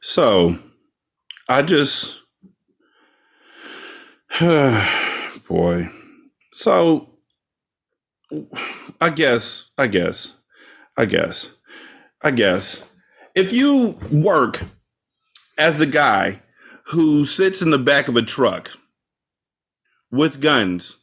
[0.00, 0.58] So
[1.48, 2.20] I just,
[4.40, 5.88] boy.
[6.52, 7.08] So
[9.00, 10.34] I guess, I guess,
[10.96, 11.50] I guess,
[12.22, 12.82] I guess,
[13.34, 14.62] if you work
[15.58, 16.42] as the guy
[16.86, 18.70] who sits in the back of a truck
[20.10, 20.98] with guns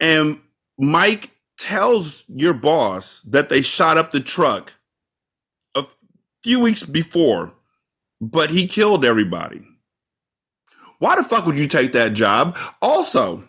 [0.00, 0.40] and
[0.78, 4.72] Mike tells your boss that they shot up the truck
[5.74, 5.84] a
[6.42, 7.54] few weeks before,
[8.22, 9.66] but he killed everybody.
[11.00, 12.56] Why the fuck would you take that job?
[12.80, 13.42] Also,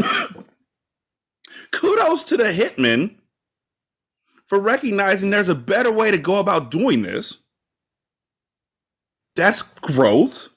[1.72, 3.16] kudos to the hitman
[4.46, 7.38] for recognizing there's a better way to go about doing this.
[9.34, 10.50] That's growth.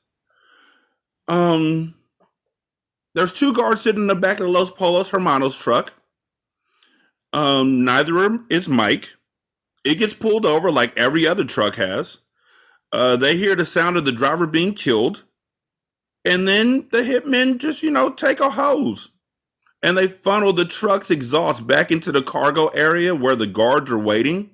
[1.27, 1.95] Um,
[3.15, 5.93] there's two guards sitting in the back of the Los Pollos Hermanos truck.
[7.31, 9.09] Um, neither of them is Mike.
[9.83, 12.19] It gets pulled over like every other truck has.
[12.93, 15.23] Uh, they hear the sound of the driver being killed.
[16.23, 19.09] And then the hitmen just, you know, take a hose
[19.81, 23.99] and they funnel the truck's exhaust back into the cargo area where the guards are
[23.99, 24.51] waiting.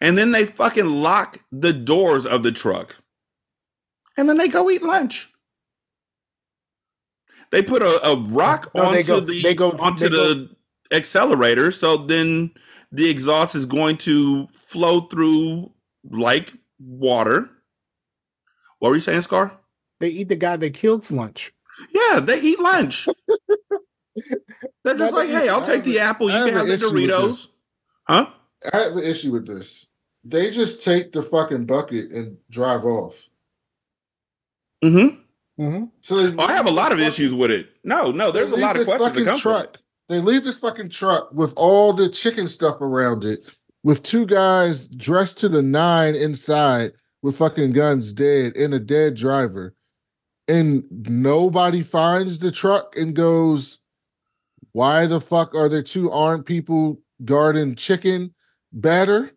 [0.00, 2.96] And then they fucking lock the doors of the truck.
[4.16, 5.28] And then they go eat lunch.
[7.50, 10.96] They put a, a rock no, onto go, the go, onto the go.
[10.96, 12.52] accelerator, so then
[12.92, 15.72] the exhaust is going to flow through
[16.10, 17.50] like water.
[18.78, 19.52] What were you saying, Scar?
[20.00, 21.52] They eat the guy that killed lunch.
[21.90, 23.08] Yeah, they eat lunch.
[24.84, 26.30] They're just like, hey, I'll take the apple.
[26.30, 27.48] You can have the Doritos.
[28.06, 28.30] Huh?
[28.72, 29.86] I have an issue with this.
[30.24, 33.28] They just take the fucking bucket and drive off.
[34.84, 35.62] Mm-hmm.
[35.62, 35.84] Mm-hmm.
[36.00, 37.68] So oh, I have a lot of issues with it.
[37.84, 39.78] No, no, there's a lot of questions to come truck.
[40.08, 43.40] They leave this fucking truck with all the chicken stuff around it,
[43.82, 49.14] with two guys dressed to the nine inside with fucking guns dead and a dead
[49.14, 49.74] driver.
[50.46, 53.80] And nobody finds the truck and goes,
[54.72, 58.34] Why the fuck are there two armed people guarding chicken
[58.72, 59.30] batter?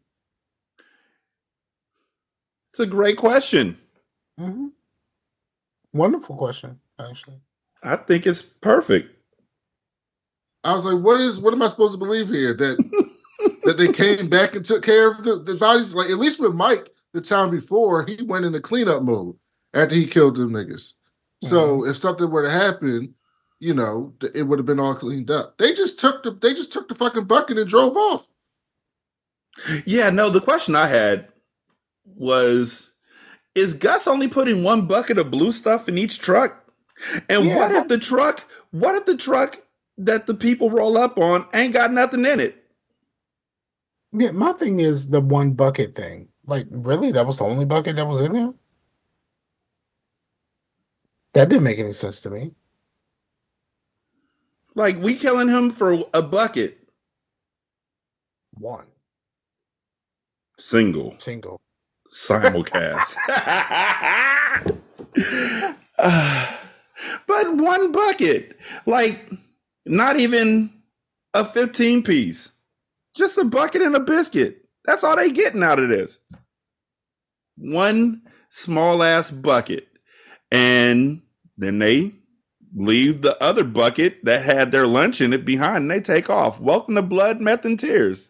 [2.69, 3.78] It's a great question.
[4.40, 4.68] Mm-hmm.
[5.94, 7.41] Wonderful question, actually.
[7.84, 9.18] I think it's perfect.
[10.63, 12.53] I was like, what is what am I supposed to believe here?
[12.53, 12.78] That
[13.78, 15.96] that they came back and took care of the, the bodies?
[15.96, 19.36] Like at least with Mike, the time before, he went into cleanup mode
[19.74, 20.94] after he killed them niggas.
[21.44, 21.90] So mm-hmm.
[21.90, 23.16] if something were to happen,
[23.59, 25.58] you know, it would have been all cleaned up.
[25.58, 28.28] They just took the they just took the fucking bucket and drove off.
[29.86, 31.28] Yeah, no, the question I had
[32.06, 32.92] was
[33.53, 36.58] is Gus only putting one bucket of blue stuff in each truck?
[37.30, 39.58] And yeah, what if the truck, what if the truck
[39.98, 42.60] that the people roll up on ain't got nothing in it?
[44.13, 46.29] Yeah, my thing is the one bucket thing.
[46.45, 47.11] Like, really?
[47.11, 48.53] That was the only bucket that was in there?
[51.33, 52.51] That didn't make any sense to me.
[54.75, 56.89] Like, we killing him for a bucket.
[58.53, 58.85] One.
[60.57, 61.16] Single.
[61.19, 61.61] Single
[62.11, 63.16] simulcast.
[65.97, 66.57] uh,
[67.28, 69.29] but one bucket, like
[69.85, 70.72] not even
[71.33, 72.49] a 15 piece,
[73.16, 74.66] just a bucket and a biscuit.
[74.85, 76.19] That's all they getting out of this.
[77.57, 79.88] One small ass bucket.
[80.51, 81.22] And
[81.57, 82.13] then they
[82.75, 86.59] leave the other bucket that had their lunch in it behind and they take off.
[86.59, 88.29] Welcome to Blood, Meth, and Tears.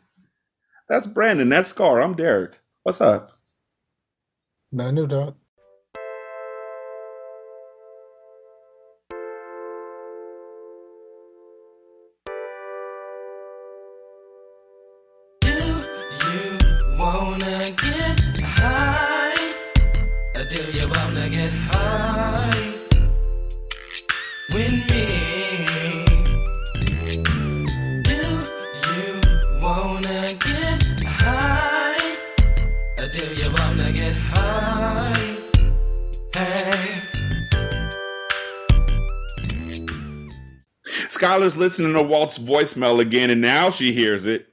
[0.89, 1.49] That's Brandon.
[1.49, 2.01] That's Scar.
[2.01, 2.59] I'm Derek.
[2.83, 3.39] What's up?
[4.71, 5.35] No new dog.
[41.22, 44.47] Skyler's listening to Walt's voicemail again, and now she hears it.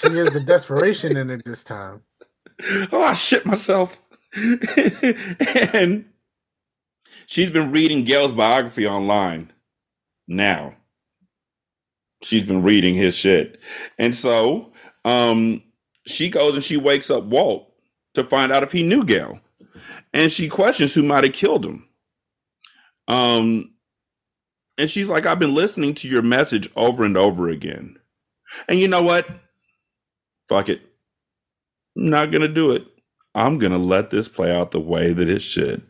[0.00, 2.02] she hears the desperation in it this time.
[2.92, 3.98] Oh, I shit myself.
[5.74, 6.04] and
[7.26, 9.52] she's been reading Gale's biography online.
[10.28, 10.76] Now,
[12.22, 13.60] she's been reading his shit.
[13.98, 14.72] And so,
[15.04, 15.62] um,
[16.06, 17.72] she goes and she wakes up Walt
[18.14, 19.40] to find out if he knew Gail.
[20.12, 21.88] And she questions who might have killed him.
[23.08, 23.74] Um,
[24.78, 27.98] and she's like, I've been listening to your message over and over again.
[28.68, 29.28] And you know what?
[30.48, 30.80] Fuck it.
[31.96, 32.86] I'm not going to do it.
[33.34, 35.82] I'm going to let this play out the way that it should.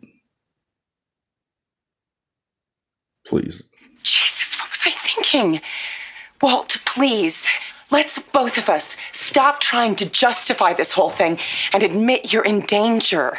[3.27, 3.63] Please.
[4.03, 5.61] Jesus, what was I thinking?
[6.43, 7.49] Walt, please.
[7.91, 11.39] Let's both of us stop trying to justify this whole thing
[11.73, 13.37] and admit you're in danger.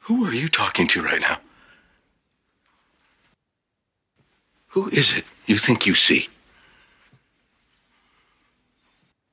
[0.00, 1.38] Who are you talking to right now?
[4.68, 6.28] Who is it you think you see?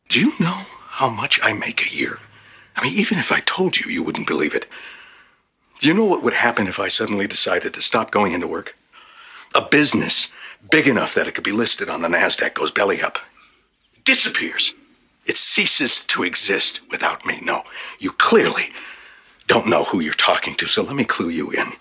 [0.09, 0.61] Do you know
[0.97, 2.17] how much I make a year?
[2.75, 4.65] I mean, even if I told you, you wouldn't believe it.
[5.79, 8.75] Do you know what would happen if I suddenly decided to stop going into work?
[9.53, 10.29] A business
[10.71, 13.19] big enough that it could be listed on the NASDAQ goes belly up,
[14.05, 14.73] disappears.
[15.27, 17.41] It ceases to exist without me.
[17.43, 17.61] No,
[17.99, 18.71] you clearly
[19.45, 21.73] don't know who you're talking to, so let me clue you in.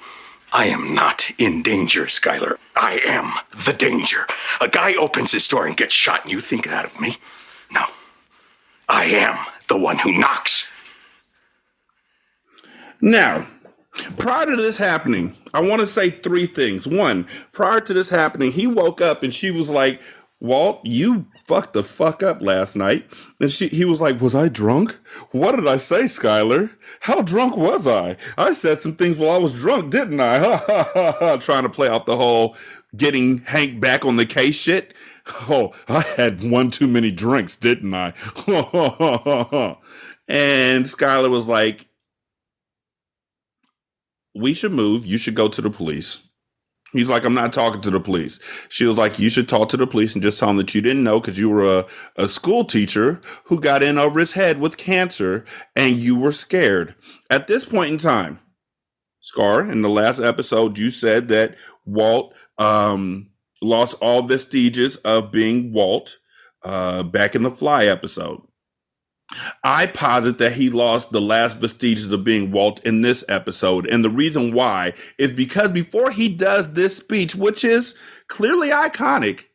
[0.52, 2.58] I am not in danger, Skyler.
[2.76, 3.32] I am
[3.64, 4.26] the danger.
[4.60, 7.16] A guy opens his door and gets shot, and you think that of me?
[7.70, 7.86] No.
[8.88, 9.38] I am
[9.68, 10.66] the one who knocks.
[13.00, 13.46] Now,
[14.16, 16.86] prior to this happening, I want to say three things.
[16.86, 20.00] One, prior to this happening, he woke up and she was like,
[20.38, 23.10] Walt, you fucked the fuck up last night.
[23.40, 24.98] And she, he was like, Was I drunk?
[25.30, 26.70] What did I say, Skyler?
[27.00, 28.16] How drunk was I?
[28.36, 30.38] I said some things while I was drunk, didn't I?
[30.66, 31.36] Ha ha ha.
[31.38, 32.54] Trying to play out the whole
[32.96, 34.92] getting Hank back on the case shit.
[35.48, 38.08] Oh, I had one too many drinks, didn't I?
[40.28, 41.88] and Skyler was like,
[44.34, 45.04] We should move.
[45.04, 46.22] You should go to the police.
[46.92, 48.38] He's like, I'm not talking to the police.
[48.68, 50.80] She was like, You should talk to the police and just tell them that you
[50.80, 51.86] didn't know because you were a,
[52.16, 55.44] a school teacher who got in over his head with cancer
[55.74, 56.94] and you were scared.
[57.30, 58.38] At this point in time,
[59.20, 63.30] Scar, in the last episode, you said that Walt um,
[63.62, 66.18] lost all vestiges of being Walt
[66.62, 68.42] uh, back in the Fly episode.
[69.64, 73.86] I posit that he lost the last vestiges of being Walt in this episode.
[73.86, 77.96] And the reason why is because before he does this speech, which is
[78.28, 79.46] clearly iconic,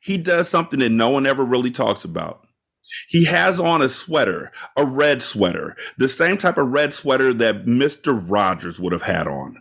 [0.00, 2.46] he does something that no one ever really talks about.
[3.08, 7.64] He has on a sweater, a red sweater, the same type of red sweater that
[7.64, 8.22] Mr.
[8.22, 9.56] Rogers would have had on.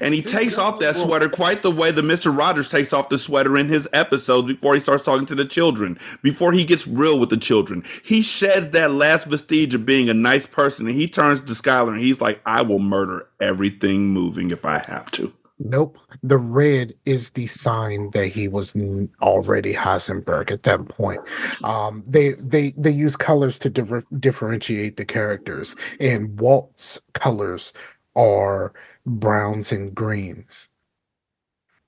[0.00, 2.36] And he takes off that sweater quite the way that Mr.
[2.36, 5.98] Rogers takes off the sweater in his episodes before he starts talking to the children,
[6.22, 7.82] before he gets real with the children.
[8.02, 11.92] He sheds that last vestige of being a nice person and he turns to Skyler
[11.92, 15.32] and he's like, I will murder everything moving if I have to.
[15.58, 15.98] Nope.
[16.22, 18.74] The red is the sign that he was
[19.22, 21.20] already Heisenberg at that point.
[21.62, 27.72] Um, they they they use colors to differ- differentiate the characters, and Walt's colors
[28.16, 28.72] are
[29.06, 30.70] browns and greens.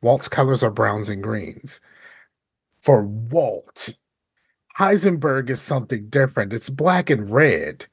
[0.02, 1.80] Walt's colors are browns and greens.
[2.82, 3.96] For Walt,
[4.78, 6.52] Heisenberg is something different.
[6.52, 7.86] It's black and red.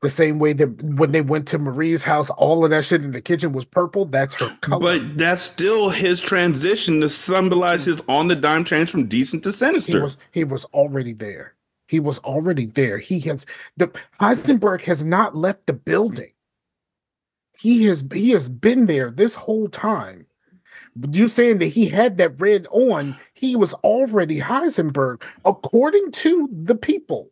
[0.00, 3.10] The same way that when they went to Marie's house, all of that shit in
[3.10, 4.04] the kitchen was purple.
[4.04, 4.80] That's her color.
[4.80, 9.50] But that's still his transition to symbolize his on the dime change from decent to
[9.50, 10.00] he sinister.
[10.00, 11.54] was he was already there.
[11.88, 12.98] He was already there.
[12.98, 13.44] He has
[13.76, 13.88] the
[14.20, 16.32] Heisenberg has not left the building.
[17.58, 20.26] He has he has been there this whole time.
[21.10, 26.74] You saying that he had that red on, he was already Heisenberg, according to the
[26.74, 27.30] people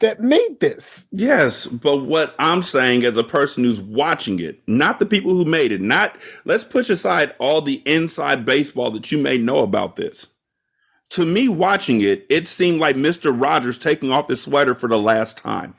[0.00, 1.08] that made this.
[1.10, 5.44] Yes, but what I'm saying as a person who's watching it, not the people who
[5.44, 9.96] made it, not let's push aside all the inside baseball that you may know about
[9.96, 10.26] this.
[11.10, 13.38] To me, watching it, it seemed like Mr.
[13.38, 15.74] Rogers taking off his sweater for the last time.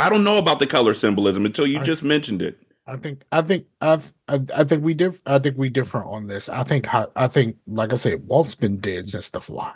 [0.00, 2.58] I don't know about the color symbolism until you I- just mentioned it.
[2.86, 6.26] I think I think I've I, I think we diff I think we differ on
[6.26, 6.48] this.
[6.48, 9.72] I think Hi- I think like I said, Walt's been dead since the fly.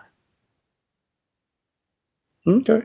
[2.47, 2.83] Okay.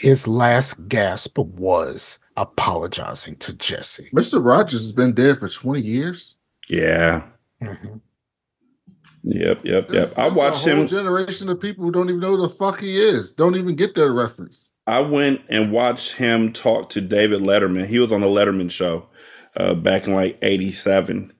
[0.00, 4.10] His last gasp was apologizing to Jesse.
[4.14, 4.44] Mr.
[4.44, 6.36] Rogers has been dead for 20 years.
[6.68, 7.24] Yeah.
[7.60, 8.00] Mhm.
[9.24, 9.64] Yep.
[9.64, 9.88] Yep.
[9.88, 10.18] There's- Yep.
[10.18, 10.86] I watched a whole him.
[10.88, 13.32] generation of people who don't even know who the fuck he is.
[13.32, 14.69] Don't even get that reference.
[14.86, 17.86] I went and watched him talk to David Letterman.
[17.86, 19.08] He was on the Letterman show
[19.56, 21.32] uh, back in like 87.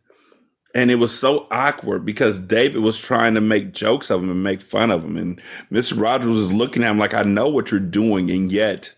[0.72, 4.44] And it was so awkward because David was trying to make jokes of him and
[4.44, 5.16] make fun of him.
[5.16, 5.40] And
[5.72, 6.00] Mr.
[6.00, 8.30] Rogers was looking at him like, I know what you're doing.
[8.30, 8.94] And yet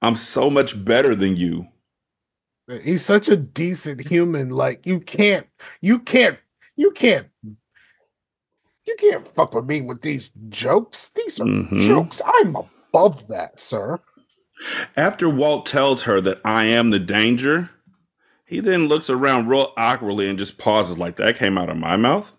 [0.00, 1.66] I'm so much better than you.
[2.82, 4.48] He's such a decent human.
[4.48, 5.46] Like you can't,
[5.82, 6.38] you can't,
[6.76, 7.26] you can't,
[8.86, 11.10] you can't fuck with me with these jokes.
[11.14, 11.86] These are Mhm.
[11.86, 12.22] jokes.
[12.24, 12.56] I'm
[12.90, 14.00] above that, sir.
[14.96, 17.70] After Walt tells her that I am the danger,
[18.44, 21.96] he then looks around real awkwardly and just pauses like that came out of my
[21.96, 22.34] mouth.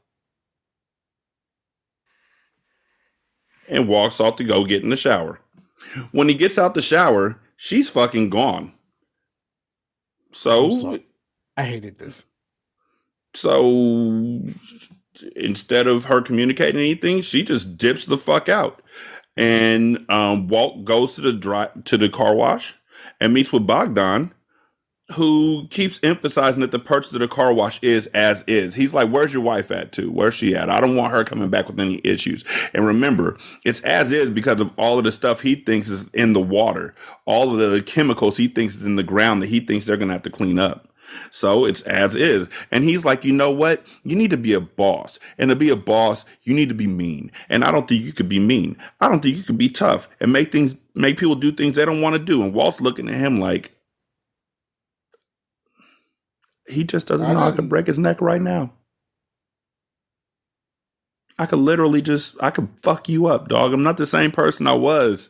[3.72, 5.40] and walks off to go get in the shower.
[6.12, 8.74] When he gets out the shower, she's fucking gone.
[10.34, 11.00] So.
[11.58, 12.26] I hated this.
[13.34, 14.42] so
[15.36, 18.82] instead of her communicating anything, she just dips the fuck out.
[19.38, 22.76] And um, Walt goes to the dry, to the car wash
[23.20, 24.34] and meets with Bogdan,
[25.14, 28.76] who keeps emphasizing that the purchase of the car wash is as is.
[28.76, 29.92] He's like, "Where's your wife at?
[29.92, 30.12] Too?
[30.12, 30.70] Where's she at?
[30.70, 34.62] I don't want her coming back with any issues." And remember, it's as is because
[34.62, 36.96] of all of the stuff he thinks is in the water,
[37.26, 40.14] all of the chemicals he thinks is in the ground that he thinks they're gonna
[40.14, 40.91] have to clean up.
[41.32, 42.50] So it's as is.
[42.72, 43.86] And he's like, you know what?
[44.04, 45.20] You need to be a boss.
[45.38, 47.32] And to be a boss, you need to be mean.
[47.50, 48.78] And I don't think you could be mean.
[49.00, 51.86] I don't think you could be tough and make things make people do things they
[51.86, 52.44] don't want to do.
[52.44, 53.72] And Walt's looking at him like
[56.68, 58.74] he just doesn't I know I could break his neck right now.
[61.40, 63.74] I could literally just I could fuck you up, dog.
[63.74, 65.30] I'm not the same person I was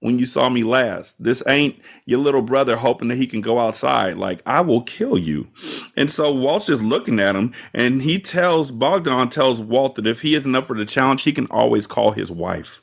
[0.00, 1.22] when you saw me last.
[1.22, 4.16] This ain't your little brother hoping that he can go outside.
[4.16, 5.48] Like, I will kill you.
[5.96, 10.22] And so Walt's just looking at him, and he tells Bogdan tells Walt that if
[10.22, 12.82] he isn't up for the challenge, he can always call his wife.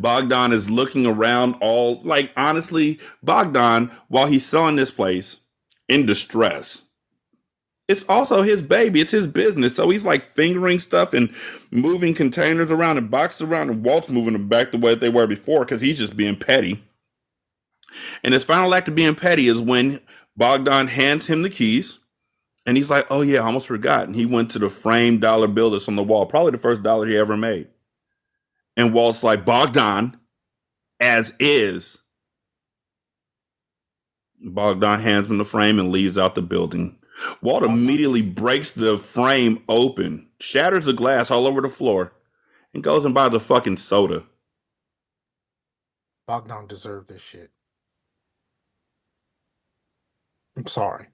[0.00, 5.36] Bogdan is looking around all like honestly, Bogdan, while he's selling this place
[5.88, 6.86] in distress,
[7.90, 9.00] it's also his baby.
[9.00, 9.74] It's his business.
[9.74, 11.28] So he's like fingering stuff and
[11.72, 15.26] moving containers around and boxes around, and Walt's moving them back the way they were
[15.26, 16.80] before because he's just being petty.
[18.22, 19.98] And his final act of being petty is when
[20.36, 21.98] Bogdan hands him the keys,
[22.64, 25.48] and he's like, "Oh yeah, I almost forgot." And he went to the framed dollar
[25.48, 27.66] bill that's on the wall, probably the first dollar he ever made.
[28.76, 30.16] And Walt's like, "Bogdan,
[31.00, 31.98] as is."
[34.40, 36.99] Bogdan hands him the frame and leaves out the building.
[37.42, 42.12] Walt immediately breaks the frame open, shatters the glass all over the floor,
[42.74, 44.24] and goes and buys a fucking soda.
[46.26, 47.50] Bogdan deserved this shit.
[50.56, 51.08] I'm sorry.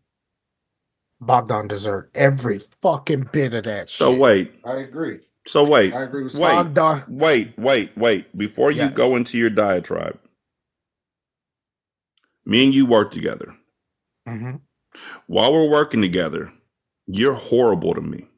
[1.20, 5.20] Bogdan deserved every fucking bit of that So wait, I agree.
[5.46, 6.42] so wait, I agree with Wait.
[6.42, 7.04] Bogdan.
[7.08, 8.36] wait, wait, wait.
[8.36, 8.94] Before you Yes.
[8.94, 10.18] go into your diatribe,
[12.46, 13.56] me and you work together.
[14.28, 14.62] Mhm.
[15.26, 16.52] While we're working together,
[17.06, 18.28] you're horrible to me.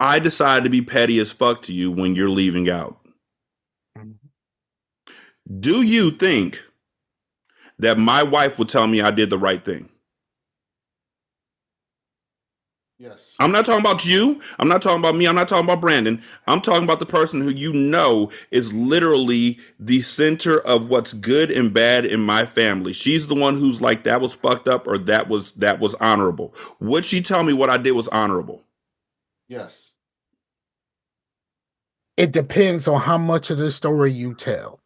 [0.00, 3.00] I decide to be petty as fuck to you when you're leaving out.
[3.98, 4.18] Mhm.
[5.60, 6.62] Do you think
[7.78, 9.89] that my wife would tell me I did the right thing?
[13.00, 13.34] Yes.
[13.38, 14.42] I'm not talking about you.
[14.58, 15.26] I'm not talking about me.
[15.26, 16.22] I'm not talking about Brandon.
[16.46, 21.50] I'm talking about the person who you know is literally the center of what's good
[21.50, 22.92] and bad in my family.
[22.92, 26.54] She's the one who's like that was fucked up or that was that was honorable.
[26.78, 28.64] Would she tell me what I did was honorable?
[29.48, 29.92] Yes.
[32.18, 34.78] It depends on how much of the story you tell.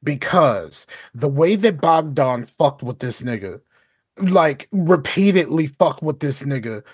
[0.00, 3.62] Because the way that Bogdan fucked with this nigga,
[4.16, 6.84] like repeatedly fucked with this nigga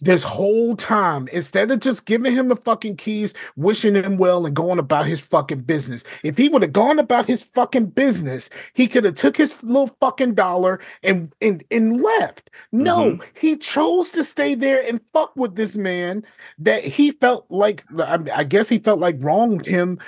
[0.00, 4.54] this whole time, instead of just giving him the fucking keys, wishing him well, and
[4.54, 6.04] going about his fucking business.
[6.22, 9.96] If he would have gone about his fucking business, he could have took his little
[10.00, 12.50] fucking dollar and and, and left.
[12.70, 13.22] No, mm-hmm.
[13.34, 16.24] he chose to stay there and fuck with this man
[16.58, 19.98] that he felt like I, I guess he felt like wronged him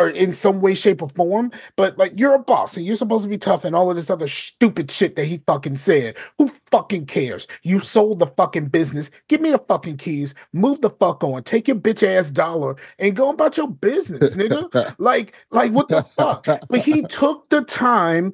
[0.00, 1.52] or in some way, shape, or form.
[1.76, 4.10] But like you're a boss and you're supposed to be tough and all of this
[4.10, 6.16] other stupid shit that he fucking said.
[6.38, 7.46] Who fucking cares?
[7.62, 9.10] You sold the fucking business.
[9.28, 10.34] Give me the fucking keys.
[10.52, 11.42] Move the fuck on.
[11.42, 14.94] Take your bitch ass dollar and go about your business, nigga.
[14.98, 16.46] like, like what the fuck?
[16.46, 18.32] But he took the time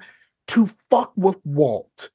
[0.49, 2.11] to fuck with Walt.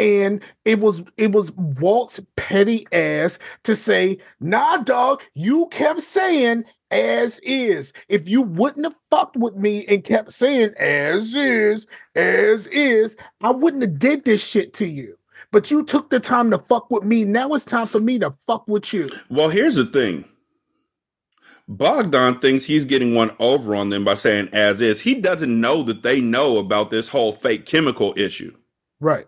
[0.00, 6.64] And it was it was Walt's petty ass to say, nah, dog, you kept saying
[6.90, 7.92] as is.
[8.08, 13.50] If you wouldn't have fucked with me and kept saying as is, as is, I
[13.50, 15.16] wouldn't have did this shit to you.
[15.50, 17.24] But you took the time to fuck with me.
[17.24, 19.08] Now it's time for me to fuck with you.
[19.30, 20.24] Well, here's the thing.
[21.68, 25.02] Bogdan thinks he's getting one over on them by saying as is.
[25.02, 28.54] He doesn't know that they know about this whole fake chemical issue.
[29.00, 29.26] Right.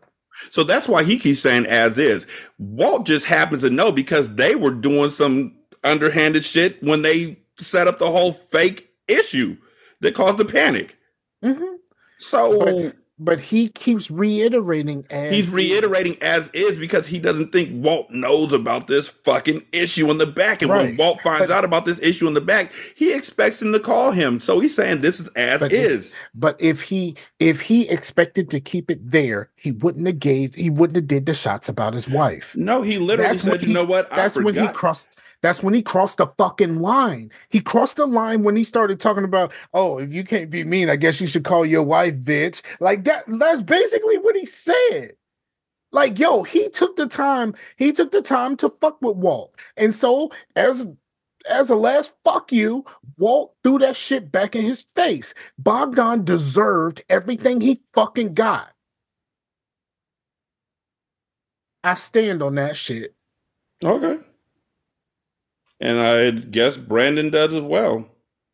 [0.51, 2.27] So that's why he keeps saying as is.
[2.59, 7.87] Walt just happens to know because they were doing some underhanded shit when they set
[7.89, 9.57] up the whole fake issue
[10.01, 10.97] that caused the panic.
[11.45, 11.77] Mhm.
[12.19, 17.69] So But- But he keeps reiterating as he's reiterating as is because he doesn't think
[17.85, 20.63] Walt knows about this fucking issue in the back.
[20.63, 23.75] And when Walt finds But- out about this issue in the back, he expects him
[23.75, 24.41] to call him.
[24.41, 26.17] So he's saying this is as But if- is.
[26.35, 30.71] But if he if he expected to keep it there, he wouldn't have gave he
[30.71, 32.55] wouldn't have did the shots about his wife.
[32.57, 34.11] No, he literally That's said, "You he- know what?
[34.11, 35.09] I That's when he crossed.
[35.43, 37.31] That's when he crossed the fucking line.
[37.49, 40.91] He crossed the line when he started talking about, oh, if you can't be mean,
[40.91, 42.63] I guess you should call your wife bitch.
[42.79, 43.25] Like that.
[43.27, 45.15] That's basically what he said.
[45.93, 47.55] Like, yo, he took the time.
[47.77, 50.87] He took the time to fuck with Walt, and so as
[51.49, 52.85] as a last fuck you,
[53.19, 55.35] Walt threw that shit back in his face.
[55.59, 58.73] Bogdan deserved everything he fucking got.
[61.83, 63.15] I stand on that shit.
[63.83, 64.23] Okay.
[65.81, 68.07] And I guess Brandon does as well.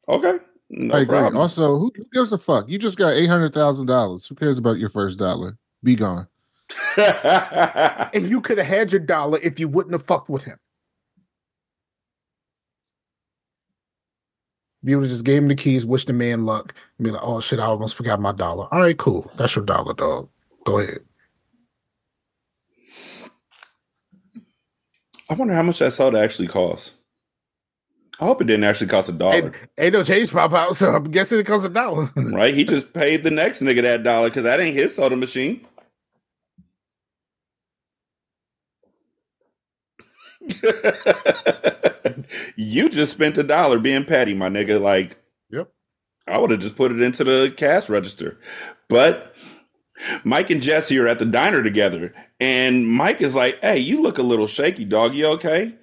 [0.09, 0.39] Okay.
[0.71, 1.19] No I agree.
[1.19, 1.37] problem.
[1.41, 2.69] Also, who, who gives a fuck?
[2.69, 4.27] You just got eight hundred thousand dollars.
[4.27, 5.57] Who cares about your first dollar?
[5.83, 6.27] Be gone.
[6.97, 10.59] And you could have had your dollar if you wouldn't have fucked with him.
[14.83, 17.23] You would have just gave him the keys, wish the man luck, and be like,
[17.25, 18.67] oh shit, I almost forgot my dollar.
[18.73, 19.31] All right, cool.
[19.37, 20.29] That's your dollar, dog.
[20.65, 21.01] Go ahead.
[25.29, 26.93] I wonder how much that soda actually costs.
[28.19, 29.35] I hope it didn't actually cost a dollar.
[29.35, 32.11] Ain't, ain't no change pop out, so I'm guessing it costs a dollar.
[32.17, 32.55] right?
[32.55, 35.67] He just paid the next nigga that dollar because that ain't his soda machine.
[42.57, 44.81] you just spent a dollar being petty, my nigga.
[44.81, 45.17] Like,
[45.51, 45.69] Yep.
[46.27, 48.39] I would have just put it into the cash register.
[48.89, 49.35] But
[50.25, 54.19] Mike and Jesse are at the diner together, and Mike is like, "Hey, you look
[54.19, 55.15] a little shaky, dog.
[55.15, 55.75] You okay?"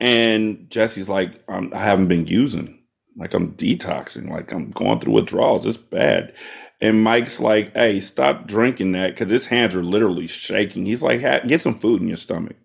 [0.00, 2.78] And Jesse's like, I'm, "I haven't been using.
[3.16, 4.30] Like I'm detoxing.
[4.30, 5.66] Like I'm going through withdrawals.
[5.66, 6.34] It's bad."
[6.80, 11.20] And Mike's like, "Hey, stop drinking that because his hands are literally shaking." He's like,
[11.46, 12.56] "Get some food in your stomach."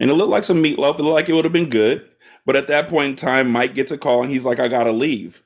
[0.00, 0.98] And it looked like some meatloaf.
[0.98, 2.08] It looked like it would have been good.
[2.46, 4.92] But at that point in time, Mike gets a call and he's like, I gotta
[4.92, 5.42] leave.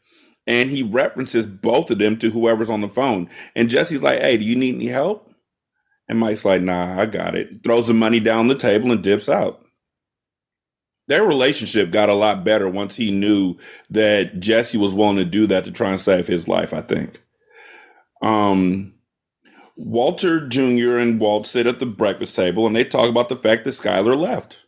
[0.47, 3.29] And he references both of them to whoever's on the phone.
[3.55, 5.31] And Jesse's like, Hey, do you need any help?
[6.09, 7.63] And Mike's like, Nah, I got it.
[7.63, 9.65] Throws the money down the table and dips out.
[11.09, 13.57] Their relationship got a lot better once he knew
[13.90, 17.23] that Jesse was willing to do that to try and save his life, I think.
[18.23, 18.94] Um,
[19.77, 20.97] Walter Jr.
[20.97, 24.16] and Walt sit at the breakfast table and they talk about the fact that Skyler
[24.16, 24.59] left.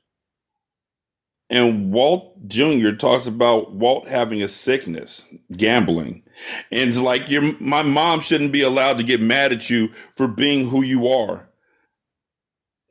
[1.50, 2.92] And Walt Jr.
[2.92, 5.26] talks about Walt having a sickness,
[5.57, 6.22] gambling.
[6.70, 10.29] And it's like your my mom shouldn't be allowed to get mad at you for
[10.29, 11.49] being who you are.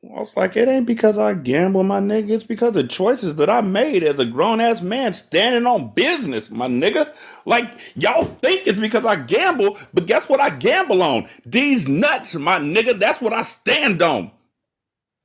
[0.02, 2.30] I was like, it ain't because I gamble, my nigga.
[2.30, 6.50] It's because of choices that I made as a grown ass man standing on business,
[6.50, 7.14] my nigga.
[7.44, 11.28] Like, y'all think it's because I gamble, but guess what I gamble on?
[11.44, 12.98] These nuts, my nigga.
[12.98, 14.30] That's what I stand on.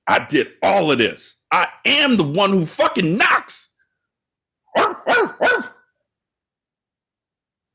[0.08, 1.38] I did all of this.
[1.52, 3.70] I am the one who fucking knocks.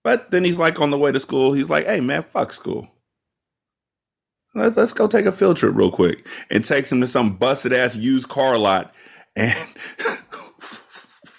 [0.05, 2.89] But then he's like on the way to school, he's like, hey man, fuck school.
[4.55, 6.27] Let's, let's go take a field trip real quick.
[6.51, 8.95] And takes him to some busted ass used car lot.
[9.37, 9.57] And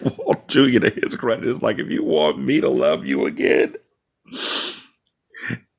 [0.17, 0.79] Walt Jr.
[0.79, 3.75] to his credit is like, if you want me to love you again,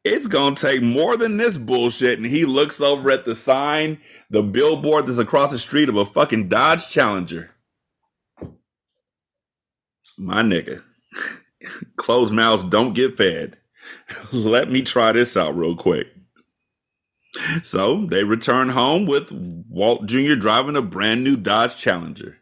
[0.05, 2.18] it's gonna take more than this bullshit.
[2.18, 3.99] And he looks over at the sign,
[4.31, 7.51] the billboard that's across the street of a fucking Dodge Challenger.
[10.18, 10.83] My nigga.
[11.97, 13.57] Closed mouths don't get fed.
[14.33, 16.09] Let me try this out real quick.
[17.62, 20.35] So they return home with Walt Jr.
[20.35, 22.38] driving a brand new Dodge Challenger.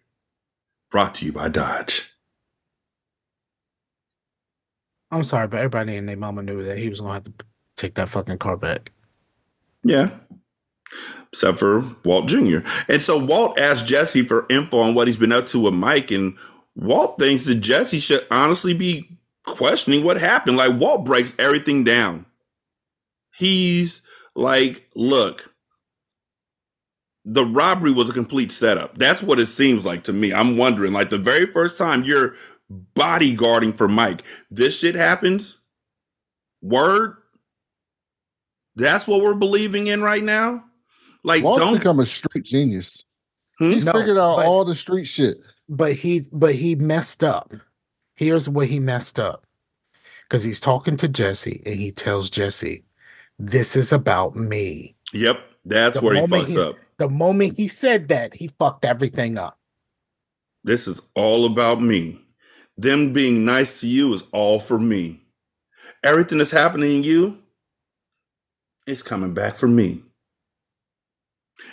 [0.91, 2.11] Brought to you by Dodge.
[5.13, 7.33] I'm sorry, but everybody and their mama knew that he was gonna have to
[7.77, 8.93] take that fucking car back.
[9.83, 10.11] Yeah.
[11.33, 12.59] Except for Walt Jr.
[12.89, 16.11] And so Walt asked Jesse for info on what he's been up to with Mike,
[16.11, 16.37] and
[16.75, 20.57] Walt thinks that Jesse should honestly be questioning what happened.
[20.57, 22.27] Like Walt breaks everything down.
[23.37, 24.03] He's
[24.41, 25.55] like, look,
[27.25, 28.97] the robbery was a complete setup.
[28.99, 30.33] That's what it seems like to me.
[30.33, 32.35] I'm wondering, like the very first time you're
[32.95, 35.59] bodyguarding for Mike, this shit happens.
[36.63, 37.17] Word.
[38.77, 40.65] That's what we're believing in right now.
[41.23, 43.05] Like, Walt's don't become a street genius.
[43.59, 43.73] Hmm?
[43.73, 45.39] He's No, figured out but- all the street shit.
[45.69, 47.53] But he but he messed up.
[48.17, 49.47] Here's where he messed up.
[50.25, 52.85] Because he's talking to Jesse and he tells Jesse,
[53.43, 54.97] This is about me.
[55.15, 56.77] Yep, that's The where he moment fucks up.
[56.99, 59.59] The moment he said that, he fucked everything up.
[60.63, 62.21] This is all about me.
[62.77, 65.23] Them being nice to you is all for me.
[66.05, 67.39] Everything that's happening to you
[68.87, 70.03] is coming back for me.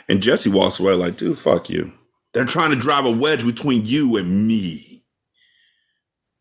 [0.08, 1.92] And Jesse walks away like, dude, fuck you.
[2.34, 5.04] They're trying to drive a wedge between you and me.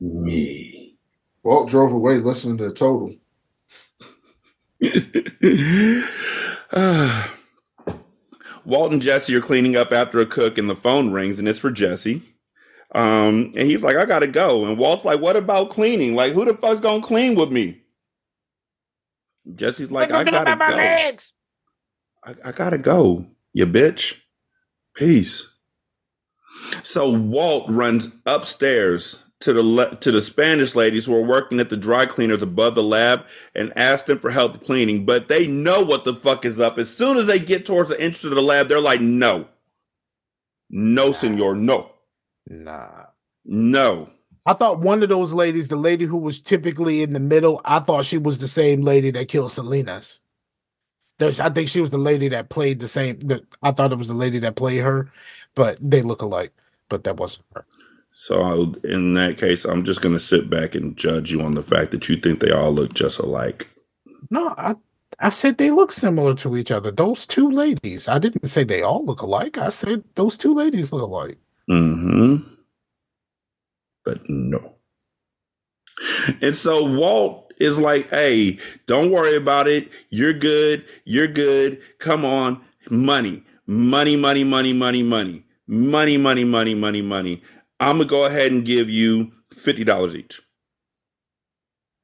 [0.01, 0.99] Me.
[1.43, 3.13] Walt drove away listening to Total.
[8.65, 11.61] Walt and Jesse are cleaning up after a cook, and the phone rings, and it's
[11.61, 12.23] for Jesse.
[12.95, 14.65] Um, and he's like, I gotta go.
[14.67, 16.15] And Walt's like, What about cleaning?
[16.15, 17.81] Like, who the fuck's gonna clean with me?
[19.55, 20.75] Jesse's like, I gotta go.
[22.25, 24.15] I, I gotta go, you bitch.
[24.95, 25.53] Peace.
[26.83, 31.71] So Walt runs upstairs to the le- to the Spanish ladies who are working at
[31.71, 35.83] the dry cleaners above the lab and asks them for help cleaning, but they know
[35.85, 36.79] what the fuck is up.
[36.79, 39.47] As soon as they get towards the entrance of the lab, they're like, "No,
[40.69, 41.93] no, senor, no,
[42.49, 43.05] Nah.
[43.45, 44.11] no."
[44.45, 47.79] I thought one of those ladies, the lady who was typically in the middle, I
[47.79, 50.23] thought she was the same lady that killed Salinas.
[51.19, 53.21] There's, I think she was the lady that played the same.
[53.21, 55.11] The, I thought it was the lady that played her,
[55.55, 56.53] but they look alike.
[56.89, 57.65] But that wasn't her.
[58.19, 61.91] So in that case, I'm just gonna sit back and judge you on the fact
[61.91, 63.69] that you think they all look just alike.
[64.31, 64.77] No, I
[65.19, 66.91] I said they look similar to each other.
[66.91, 68.09] Those two ladies.
[68.09, 69.59] I didn't say they all look alike.
[69.59, 71.37] I said those two ladies look alike.
[71.71, 72.37] Mm-hmm.
[74.05, 74.77] But no.
[76.41, 79.91] And so Walt is like, hey, don't worry about it.
[80.11, 80.85] You're good.
[81.05, 81.81] You're good.
[81.99, 82.63] Come on.
[82.91, 83.43] Money.
[83.67, 85.45] Money, money, money, money, money.
[85.67, 87.43] Money, money, money, money, money.
[87.81, 90.41] I'm gonna go ahead and give you $50 each.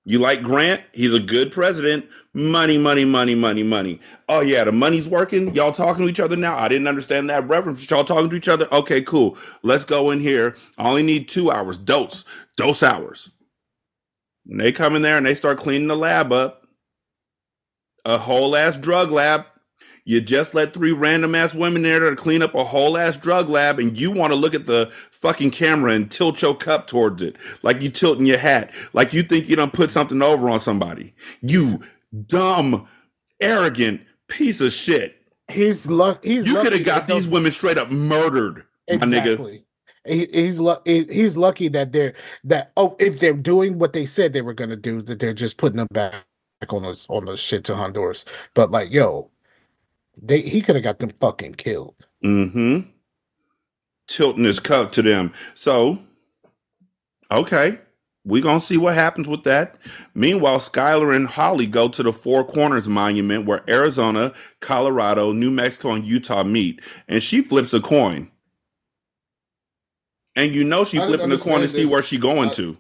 [0.05, 0.83] You like Grant?
[0.93, 2.09] He's a good president.
[2.35, 4.01] Money, money, money, money, money.
[4.29, 5.55] Oh yeah, the money's working.
[5.55, 6.57] Y'all talking to each other now.
[6.59, 7.89] I didn't understand that reference.
[7.89, 8.67] Y'all talking to each other.
[8.73, 9.39] Okay, cool.
[9.63, 10.57] Let's go in here.
[10.77, 11.79] I only need two hours.
[11.79, 12.25] Dose,
[12.57, 13.31] dose hours.
[14.45, 16.67] When they come in there and they start cleaning the lab up.
[18.05, 19.47] A whole ass drug lab.
[20.05, 23.49] You just let three random ass women there to clean up a whole ass drug
[23.49, 27.23] lab, and you want to look at the fucking camera and tilt your cup towards
[27.23, 30.61] it, like you tilting your hat, like you think you done put something over on
[30.61, 31.15] somebody.
[31.41, 31.81] You
[32.27, 32.87] dumb,
[33.41, 35.17] arrogant piece of shit.
[35.49, 36.25] He's luck.
[36.25, 39.33] He's You could have got these women straight up murdered, my nigga.
[39.33, 39.65] Exactly.
[40.05, 41.05] He's lucky.
[41.05, 44.75] he's lucky that they're that oh if they're doing what they said they were gonna
[44.75, 46.25] do that they're just putting them back
[46.71, 48.25] on the on the shit to Honduras.
[48.55, 49.31] But like yo,
[50.21, 51.95] they he could have got them fucking killed.
[52.25, 52.91] Mm-hmm.
[54.13, 55.33] Tilting his cup to them.
[55.55, 55.99] So,
[57.31, 57.79] okay.
[58.25, 59.77] we gonna see what happens with that.
[60.15, 65.93] Meanwhile, Skyler and Holly go to the Four Corners Monument where Arizona, Colorado, New Mexico,
[65.93, 66.83] and Utah meet.
[67.09, 68.31] And she flips a coin.
[70.37, 71.93] And you know she flipping the coin to understand see this.
[71.93, 72.77] where she going I- to.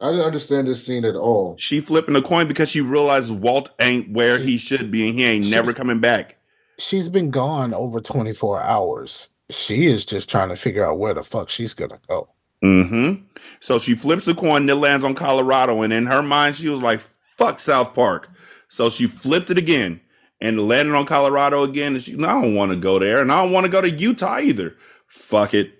[0.00, 1.56] I didn't understand this scene at all.
[1.58, 5.24] She flipping the coin because she realized Walt ain't where he should be and he
[5.24, 6.36] ain't never coming back.
[6.78, 9.30] She's been gone over 24 hours.
[9.50, 12.28] She is just trying to figure out where the fuck she's gonna go.
[12.62, 13.22] Mm-hmm.
[13.60, 15.82] So she flips the coin and it lands on Colorado.
[15.82, 18.28] And in her mind, she was like, fuck South Park.
[18.68, 20.00] So she flipped it again
[20.40, 21.94] and it landed on Colorado again.
[21.94, 23.20] And she, I don't want to go there.
[23.20, 24.76] And I don't want to go to Utah either.
[25.06, 25.72] Fuck it.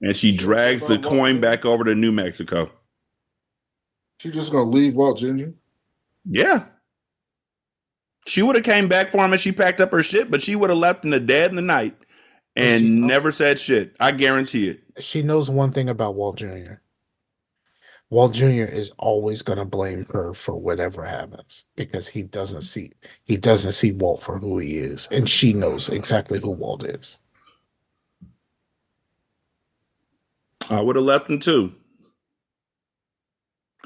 [0.00, 2.70] And she She drags the coin Walt back over to New Mexico.
[4.18, 5.50] She just gonna leave Walt Jr.
[6.24, 6.66] Yeah.
[8.26, 10.54] She would have came back for him and she packed up her shit, but she
[10.54, 11.96] would have left in the dead in the night
[12.58, 13.94] and she- never said shit.
[14.00, 14.82] I guarantee it.
[14.98, 16.74] She knows one thing about Walt Jr.
[18.10, 18.64] Walt Jr.
[18.64, 22.92] is always gonna blame her for whatever happens because he doesn't see
[23.22, 27.20] he doesn't see Walt for who he is, and she knows exactly who Walt is.
[30.70, 31.74] I would have left him too.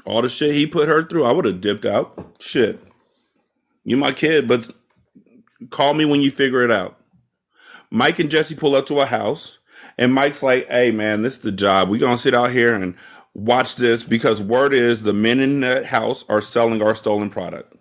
[0.05, 2.35] All the shit he put her through, I would have dipped out.
[2.39, 2.79] Shit.
[3.85, 4.69] You my kid, but
[5.69, 6.97] call me when you figure it out.
[7.93, 9.59] Mike and Jesse pull up to a house,
[9.99, 11.89] and Mike's like, hey man, this is the job.
[11.89, 12.95] we gonna sit out here and
[13.35, 17.71] watch this because word is the men in that house are selling our stolen product.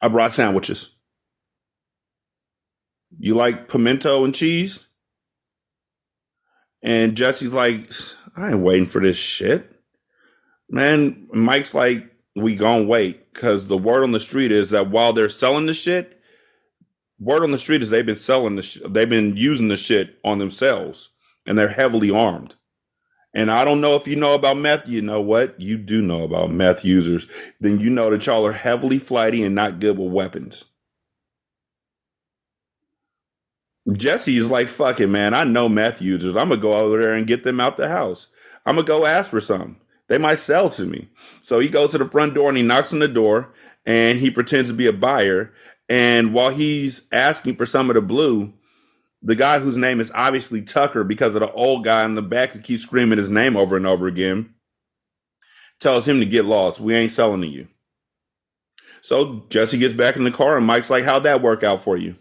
[0.00, 0.94] I brought sandwiches.
[3.18, 4.86] You like pimento and cheese?
[6.80, 7.90] And Jesse's like,
[8.36, 9.68] I ain't waiting for this shit.
[10.70, 13.34] Man, Mike's like, we gonna wait.
[13.34, 16.13] Cause the word on the street is that while they're selling the shit,
[17.20, 20.18] word on the street is they've been selling the sh- they've been using the shit
[20.24, 21.10] on themselves
[21.46, 22.56] and they're heavily armed.
[23.34, 24.88] And I don't know if you know about meth.
[24.88, 25.60] You know what?
[25.60, 27.26] You do know about meth users.
[27.60, 30.64] Then you know that y'all are heavily flighty and not good with weapons.
[33.92, 35.34] Jesse is like, fuck it, man.
[35.34, 36.36] I know meth users.
[36.36, 38.28] I'm gonna go over there and get them out the house.
[38.66, 39.76] I'm gonna go ask for some.
[40.08, 41.08] They might sell to me.
[41.42, 43.52] So he goes to the front door and he knocks on the door
[43.86, 45.52] and he pretends to be a buyer.
[45.88, 48.52] And while he's asking for some of the blue,
[49.22, 52.50] the guy whose name is obviously Tucker because of the old guy in the back
[52.50, 54.54] who keeps screaming his name over and over again
[55.80, 56.80] tells him to get lost.
[56.80, 57.68] We ain't selling to you.
[59.02, 61.96] So Jesse gets back in the car, and Mike's like, "How'd that work out for
[61.96, 62.16] you?"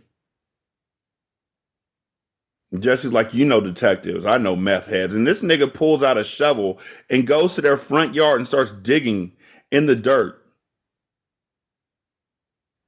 [2.77, 6.25] Jesse's like, "You know detectives, I know meth heads," and this nigga pulls out a
[6.25, 9.31] shovel and goes to their front yard and starts digging
[9.71, 10.42] in the dirt.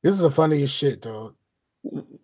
[0.06, 1.34] This is the funniest shit, dog.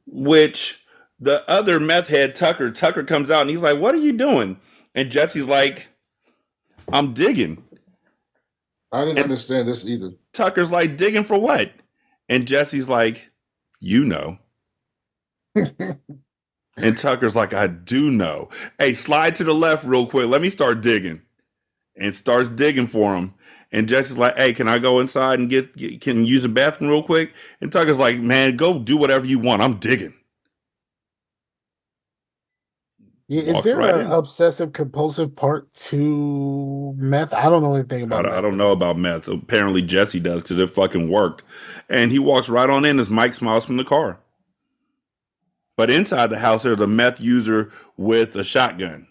[0.06, 0.86] Which
[1.20, 4.60] the other meth head Tucker, Tucker comes out and he's like, "What are you doing?"
[4.94, 5.88] And Jesse's like,
[6.94, 7.64] "I'm digging."
[8.92, 10.12] I didn't And- understand this either.
[10.32, 11.72] Tucker's like, "Digging for what?"
[12.30, 13.32] And Jesse's like,
[13.80, 14.38] "You know."
[15.56, 20.28] and Tucker's like, "I do know." Hey, slide to the left real quick.
[20.28, 21.24] Let me start digging.
[21.98, 23.34] And starts digging for him.
[23.72, 26.92] And Jesse's like, "Hey, can I go inside and get, get can use the bathroom
[26.92, 29.62] real quick?" And Tucker's like, "Man, go do whatever you want.
[29.62, 30.16] I'm digging."
[33.28, 34.12] Yeah, is Walks there right an in.
[34.12, 37.34] obsessive compulsive part to meth?
[37.34, 38.24] I don't know anything about.
[38.24, 39.28] don't, I don't know about meth.
[39.28, 41.44] Apparently Jesse does because it fucking worked.
[41.90, 44.20] And he walks right on in as Mike smiles from the car.
[45.78, 49.08] But inside the house, there's a meth user with a shotgun.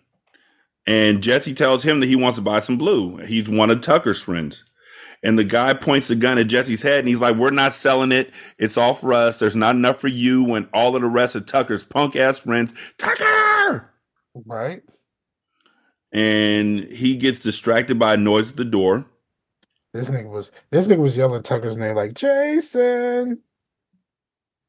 [0.90, 3.18] And Jesse tells him that he wants to buy some blue.
[3.18, 4.64] He's one of Tucker's friends.
[5.22, 8.10] And the guy points the gun at Jesse's head and he's like, We're not selling
[8.10, 8.32] it.
[8.58, 9.38] It's all for us.
[9.38, 12.74] There's not enough for you and all of the rest of Tucker's punk ass friends.
[12.98, 13.88] Tucker!
[14.34, 14.82] Right?
[16.10, 19.06] And he gets distracted by a noise at the door.
[19.94, 23.42] This nigga was this nigga was yelling Tucker's name like Jason,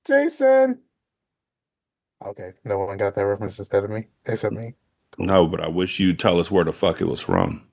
[0.06, 0.82] Jason.
[2.24, 4.76] Okay, no one got that reference instead of me, except me.
[5.18, 7.68] No, but I wish you'd tell us where the fuck it was from.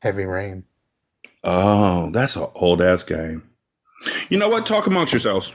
[0.00, 0.64] Heavy rain.
[1.44, 3.48] Oh, that's an old ass game.
[4.28, 4.66] You know what?
[4.66, 5.52] Talk amongst yourselves.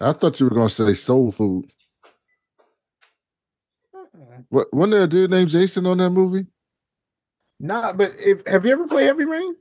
[0.00, 1.70] I thought you were gonna say soul food.
[4.50, 6.46] What wasn't there a dude named Jason on that movie?
[7.60, 9.56] Nah, but if have you ever played Heavy Rain?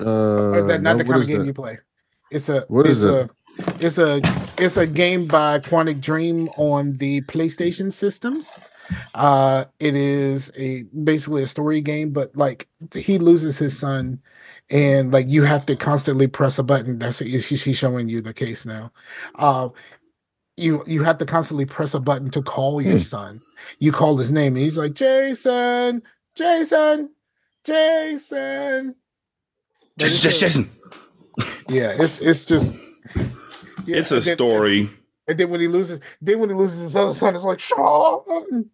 [0.00, 1.46] Uh, Or is that not no, the kind of game that?
[1.46, 1.78] you play?
[2.30, 3.30] It's a What it's is a it?
[3.80, 4.20] It's a
[4.58, 8.70] it's a game by Quantic Dream on the PlayStation systems.
[9.14, 14.20] Uh it is a basically a story game, but like he loses his son
[14.70, 16.98] and like you have to constantly press a button.
[16.98, 18.92] That's she's she's showing you the case now.
[19.36, 19.68] Uh
[20.56, 22.98] you you have to constantly press a button to call your Hmm.
[23.00, 23.40] son.
[23.78, 26.02] You call his name and he's like Jason,
[26.36, 27.10] Jason,
[27.64, 28.94] Jason.
[29.96, 30.70] But Jason, Jason.
[31.68, 32.74] yeah, it's it's just
[33.86, 34.90] yeah, It's a and then- story.
[35.28, 38.68] And then when he loses, then when he loses his other son, it's like Sean,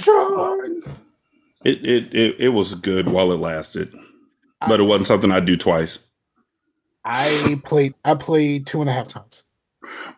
[0.00, 0.82] Sean.
[1.64, 3.94] It, it it it was good while it lasted,
[4.66, 6.00] but it wasn't something I'd do twice.
[7.04, 7.94] I played.
[8.04, 9.44] I played two and a half times.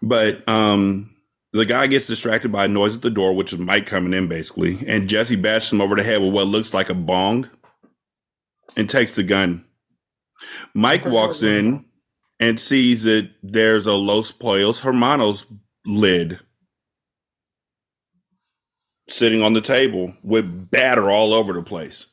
[0.01, 1.15] But um,
[1.53, 4.29] the guy gets distracted by a noise at the door, which is Mike coming in
[4.29, 7.51] basically, and Jesse bashes him over the head with what looks like a bong,
[8.77, 9.67] and takes the gun.
[10.75, 11.85] Mike walks it was a in.
[12.39, 15.47] And sees that there's a Los Pollos Hermanos
[15.87, 16.41] lid
[19.09, 22.07] sitting on the table with batter all over the place.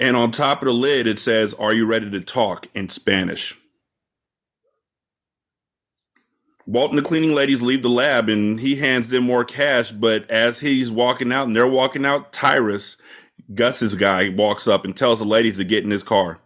[0.00, 3.56] And on top of the lid, it says, Are you ready to talk in Spanish?
[6.66, 9.90] Walt and the cleaning ladies leave the lab and he hands them more cash.
[9.90, 12.96] But as he's walking out and they're walking out, Tyrus,
[13.52, 16.40] Gus's guy, walks up and tells the ladies to get in his car.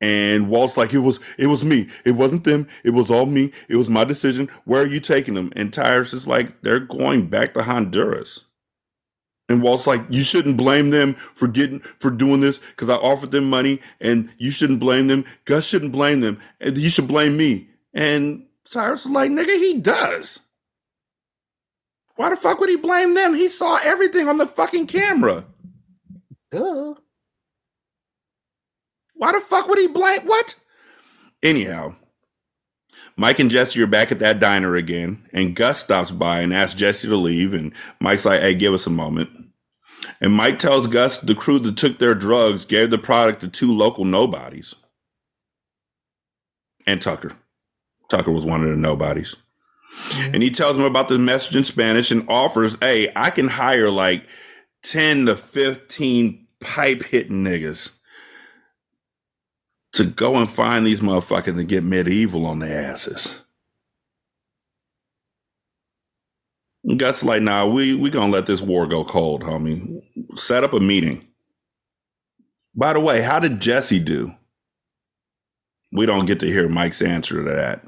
[0.00, 1.88] And Walt's like, it was, it was me.
[2.04, 2.66] It wasn't them.
[2.84, 3.52] It was all me.
[3.68, 4.48] It was my decision.
[4.64, 5.52] Where are you taking them?
[5.54, 8.40] And Tyrus is like, they're going back to Honduras.
[9.50, 13.32] And Walt's like, you shouldn't blame them for getting for doing this because I offered
[13.32, 15.24] them money, and you shouldn't blame them.
[15.44, 17.68] Gus shouldn't blame them, and he should blame me.
[17.92, 20.38] And Cyrus is like, nigga, he does.
[22.14, 23.34] Why the fuck would he blame them?
[23.34, 25.44] He saw everything on the fucking camera.
[26.52, 26.94] Duh.
[29.20, 30.54] Why the fuck would he blame what?
[31.42, 31.94] Anyhow,
[33.16, 36.74] Mike and Jesse are back at that diner again, and Gus stops by and asks
[36.74, 39.28] Jesse to leave, and Mike's like, hey, give us a moment.
[40.22, 43.70] And Mike tells Gus the crew that took their drugs gave the product to two
[43.70, 44.74] local nobodies.
[46.86, 47.32] And Tucker.
[48.08, 49.36] Tucker was one of the nobodies.
[49.98, 50.34] Mm-hmm.
[50.34, 53.90] And he tells him about the message in Spanish and offers, hey, I can hire
[53.90, 54.26] like
[54.82, 57.99] 10 to 15 pipe hitting niggas
[59.92, 63.42] to go and find these motherfuckers and get medieval on their asses.
[66.84, 70.02] And Gus like, nah, we we gonna let this war go cold, homie.
[70.36, 71.26] Set up a meeting.
[72.74, 74.34] By the way, how did Jesse do?
[75.92, 77.84] We don't get to hear Mike's answer to that.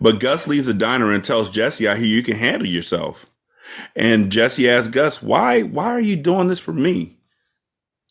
[0.00, 3.26] But Gus leaves the diner and tells Jesse, I hear you can handle yourself.
[3.94, 7.17] And Jesse asks Gus, why, why are you doing this for me?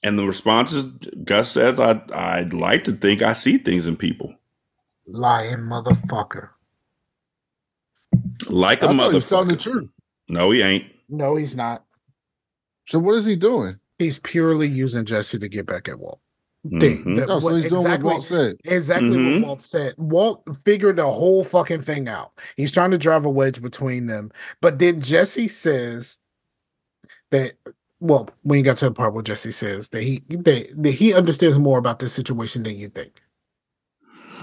[0.08, 0.86] And the response is
[1.26, 4.34] Gus says, I, I'd like to think I see things in people.
[5.06, 6.50] Lying motherfucker.
[8.48, 9.60] Like a I thought he was telling the motherfucker.
[9.60, 9.90] truth.
[10.30, 10.86] No, he ain't.
[11.10, 11.84] No, he's not.
[12.88, 13.80] So what is he doing?
[14.00, 16.22] He's purely using Jesse to get back at Walt.
[16.80, 17.16] Thing- Mhm.
[17.18, 18.58] that- No, so what- he's doing exactly, what Walt said.
[18.64, 19.40] exactly Mhm.
[19.42, 19.94] what Walt said.
[19.98, 22.32] Walt figured the whole fucking thing out.
[22.56, 24.32] He's trying to drive a wedge between them.
[24.62, 26.22] But then Jesse says
[27.32, 27.54] that
[28.00, 31.14] well, when you got to the part where Jesse says that he that, that he
[31.14, 33.22] understands more about this situation than you think.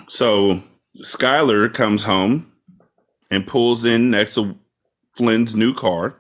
[0.09, 0.61] So
[0.99, 2.53] Skyler comes home
[3.31, 4.59] and pulls in next to
[5.17, 6.17] Flynn's new car.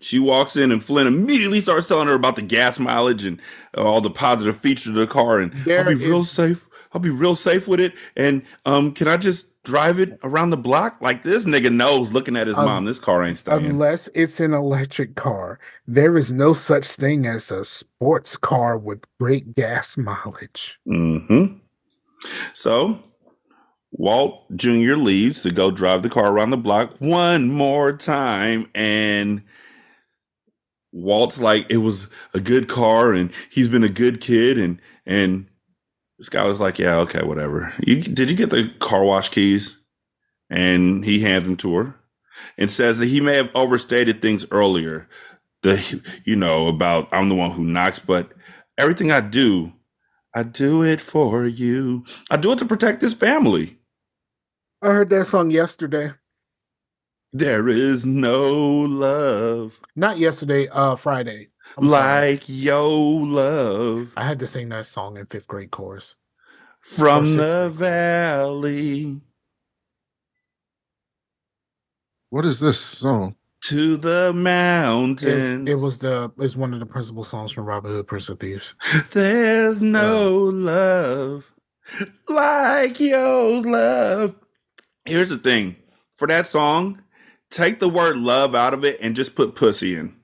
[0.00, 3.40] She walks in and Flynn immediately starts telling her about the gas mileage and
[3.74, 6.66] all the positive features of the car and There I'll be real safe.
[6.92, 7.94] I'll be real safe with it.
[8.14, 11.44] And um, can I just drive it around the block like this?
[11.44, 12.84] Nigga knows looking at his Um, mom.
[12.84, 13.66] This car ain't staying.
[13.66, 19.04] Unless it's an electric car, there is no such thing as a sports car with
[19.20, 20.78] great gas mileage.
[20.86, 21.56] mm-hmm
[22.54, 23.00] So
[23.90, 24.94] Walt Jr.
[24.94, 28.70] leaves to go drive the car around the block one more time.
[28.74, 29.42] And
[30.92, 34.58] Walt's like, it was a good car and he's been a good kid.
[34.58, 35.46] And, and
[36.22, 37.74] Skyler's like, yeah, okay, whatever.
[37.82, 39.78] You, did you get the car wash keys?
[40.48, 41.94] And he hands them to her
[42.56, 45.08] and says that he may have overstated things earlier.
[45.62, 48.32] The, you know, about I'm the one who knocks, but
[48.78, 49.72] everything I do,
[50.34, 52.04] I do it for you.
[52.30, 53.78] I do it to protect this family.
[54.82, 56.12] I heard that song yesterday.
[57.32, 61.48] There is no love Not yesterday, uh Friday.
[61.76, 62.24] I'm sorry.
[62.30, 66.16] like your love I had to sing that song in fifth grade chorus.
[66.80, 67.72] from the grade.
[67.72, 69.20] valley
[72.30, 73.36] What is this song?
[73.62, 75.68] to the It's, mountains.
[75.70, 78.74] it was the it's one of the principal songs from Robin Hood, Prince of Thieves.
[79.12, 81.44] There's no love
[82.28, 84.34] like your love.
[85.04, 85.76] Here's the thing
[86.16, 87.02] for that song,
[87.50, 90.15] take the word love out of it and just put pussy in.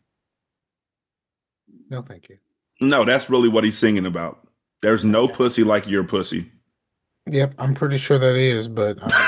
[1.92, 2.38] No, thank you.
[2.80, 4.48] No, that's really what he's singing about.
[4.80, 5.34] There's no Okay.
[5.34, 6.50] pussy like your pussy.
[7.30, 9.10] Yep, I'm pretty sure that is, but um,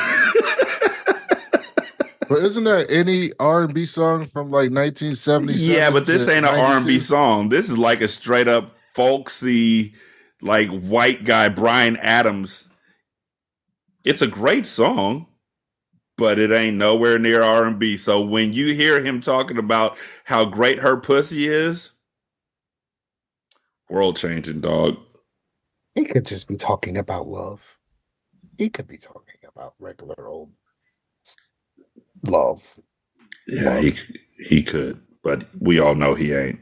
[2.27, 5.55] But isn't that any R and B song from like 1977?
[5.77, 7.51] yeah, but this ain't an R and B song.
[7.51, 9.95] This is like a straight up folksy,
[10.41, 12.67] like white guy Bryan Adams.
[14.05, 15.27] It's a great song,
[16.17, 17.99] but it ain't nowhere near R and B.
[17.99, 21.91] So when you hear him talking about how great her pussy is,
[23.89, 24.97] world changing, dog.
[25.95, 27.79] he could just be talking about love.
[28.59, 30.53] He could be talking about regular old
[32.23, 32.79] love.
[33.47, 33.95] Yeah, he
[34.49, 36.61] he could, but we all know he ain't.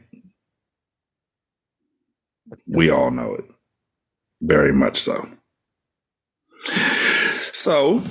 [2.67, 3.45] We all know it.
[4.41, 5.27] Very much so.
[7.53, 8.03] So,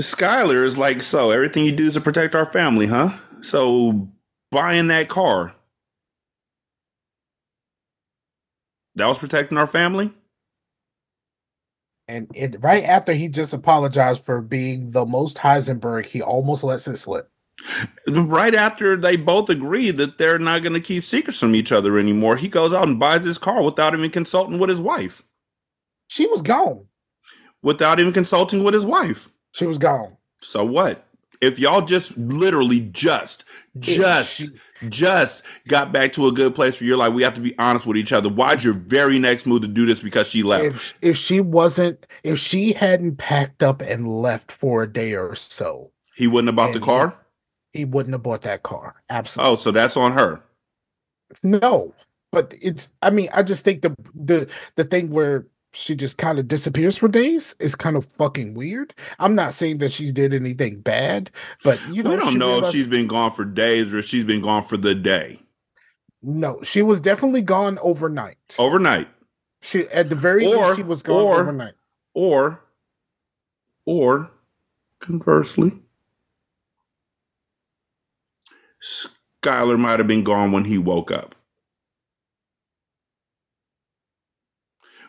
[0.00, 3.12] Skyler is like, so everything you do is to protect our family, huh?
[3.40, 4.10] So,
[4.50, 5.54] buying that car,
[8.96, 10.12] that was protecting our family?
[12.08, 16.88] And it, right after he just apologized for being the most Heisenberg, he almost lets
[16.88, 17.30] it slip.
[18.08, 21.98] Right after they both agree that they're not going to keep secrets from each other
[21.98, 25.22] anymore, he goes out and buys his car without even consulting with his wife.
[26.08, 26.86] She was gone.
[27.62, 29.30] Without even consulting with his wife.
[29.52, 30.16] She was gone.
[30.40, 31.06] So what?
[31.42, 33.44] If y'all just literally just,
[33.76, 34.52] oh, just,
[34.88, 37.84] just got back to a good place where you're like, we have to be honest
[37.84, 38.30] with each other.
[38.30, 40.64] Why'd your very next move to do this because she left?
[40.64, 45.34] If if she wasn't, if she hadn't packed up and left for a day or
[45.34, 47.18] so, he wouldn't have bought the car?
[47.72, 49.02] he wouldn't have bought that car.
[49.08, 49.52] Absolutely.
[49.52, 50.42] Oh, so that's on her.
[51.42, 51.94] No,
[52.30, 52.88] but it's.
[53.00, 56.98] I mean, I just think the the the thing where she just kind of disappears
[56.98, 58.94] for days is kind of fucking weird.
[59.18, 61.30] I'm not saying that she's did anything bad,
[61.64, 64.24] but you know, we don't know if realized- she's been gone for days or she's
[64.24, 65.40] been gone for the day.
[66.22, 68.36] No, she was definitely gone overnight.
[68.58, 69.08] Overnight.
[69.60, 71.74] She at the very Or- least she was gone or- overnight.
[72.14, 72.60] Or,
[73.86, 74.30] or
[75.00, 75.72] conversely,
[78.82, 81.34] Skyler might have been gone when he woke up.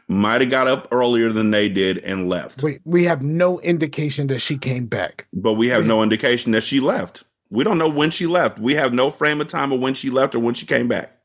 [0.07, 2.61] Might have got up earlier than they did and left.
[2.61, 5.27] We we have no indication that she came back.
[5.33, 7.23] But we have no indication that she left.
[7.49, 8.59] We don't know when she left.
[8.59, 11.17] We have no frame of time of when she left or when she came back.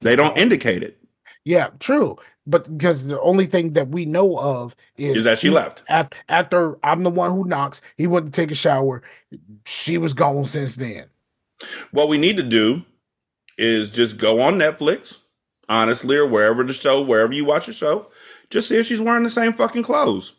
[0.00, 0.98] They don't indicate it.
[1.44, 2.16] Yeah, true.
[2.46, 5.82] But because the only thing that we know of is, Is that she he- left.
[5.88, 9.02] After, after I'm the one who knocks, he went to take a shower.
[9.64, 11.06] She was gone since then.
[11.92, 12.82] What we need to do
[13.58, 15.18] is just go on Netflix
[15.72, 18.08] honestly, or wherever the show, wherever you watch the show,
[18.50, 20.34] just see if she's wearing the same fucking clothes.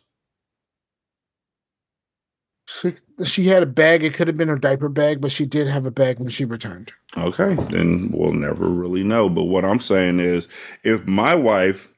[2.66, 4.04] She, she had a bag.
[4.04, 6.44] It could have been her diaper bag, but she did have a bag when she
[6.44, 6.92] returned.
[7.16, 9.28] Okay, then we'll never really know.
[9.28, 10.48] But what I'm saying is,
[10.84, 11.88] if my wife,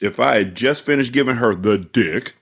[0.00, 2.36] if I had just finished giving her the dick,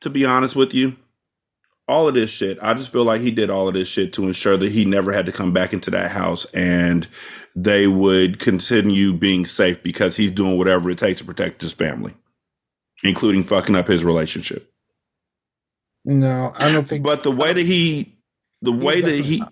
[0.00, 0.96] to be honest with you,
[1.88, 4.26] all of this shit, I just feel like he did all of this shit to
[4.26, 7.08] ensure that he never had to come back into that house and
[7.56, 12.14] they would continue being safe because he's doing whatever it takes to protect his family
[13.02, 14.72] including fucking up his relationship.
[16.04, 17.04] No, I don't think.
[17.04, 18.18] But the way that he,
[18.62, 19.42] the way that he,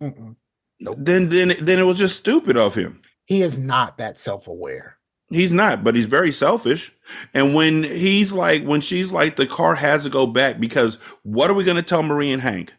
[0.00, 0.96] nope.
[0.98, 3.02] then then then it was just stupid of him.
[3.26, 4.96] He is not that self aware.
[5.30, 6.92] He's not, but he's very selfish.
[7.34, 11.50] And when he's like, when she's like, the car has to go back because what
[11.50, 12.74] are we going to tell Marie and Hank?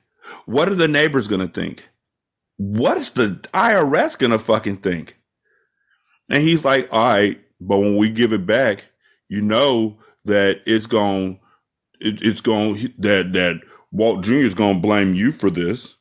[0.45, 1.89] What are the neighbors going to think?
[2.57, 5.17] What is the IRS going to fucking think?
[6.29, 8.85] And he's like, all right, but when we give it back,
[9.27, 11.39] you know that it's going
[11.99, 13.61] it, it's going that that
[13.91, 14.35] Walt Jr.
[14.35, 15.95] is going to blame you for this.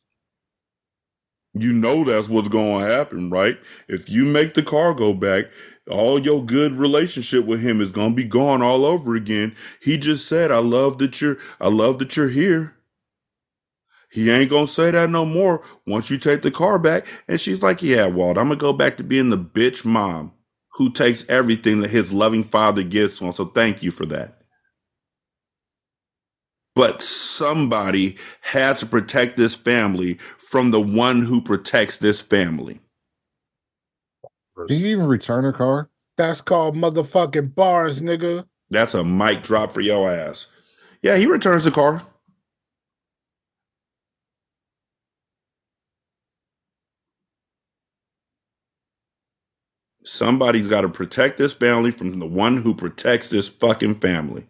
[1.55, 3.59] You know that's what's going to happen, right?
[3.89, 5.47] If you make the car go back,
[5.89, 9.57] all your good relationship with him is going to be gone all over again.
[9.80, 12.74] He just said, "I love that you're I love that you're here."
[14.11, 17.07] He ain't gonna say that no more once you take the car back.
[17.28, 20.32] And she's like, Yeah, Walt, I'm gonna go back to being the bitch mom
[20.74, 23.32] who takes everything that his loving father gives to him.
[23.32, 24.43] So thank you for that.
[26.74, 32.80] But somebody had to protect this family from the one who protects this family.
[34.66, 35.88] Did you even return her car?
[36.16, 38.46] That's called motherfucking bars, nigga.
[38.70, 40.46] That's a mic drop for your ass.
[41.00, 42.02] Yeah, he returns the car.
[50.04, 54.46] Somebody's got to protect this family from the one who protects this fucking family.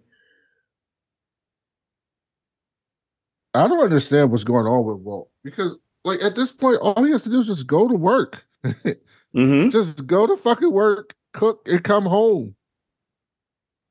[3.55, 7.11] I don't understand what's going on with Walt because, like, at this point, all he
[7.11, 8.45] has to do is just go to work.
[9.39, 9.71] mm-hmm.
[9.71, 12.55] Just go to fucking work, cook, and come home.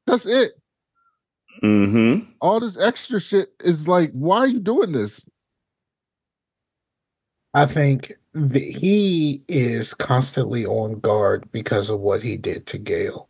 [0.06, 0.52] That's it.
[1.64, 2.32] Mm-hmm.
[2.39, 5.26] All this extra shit is like, why are you doing this?
[7.54, 13.30] I think the, he is constantly on guard because of what he did to Gale,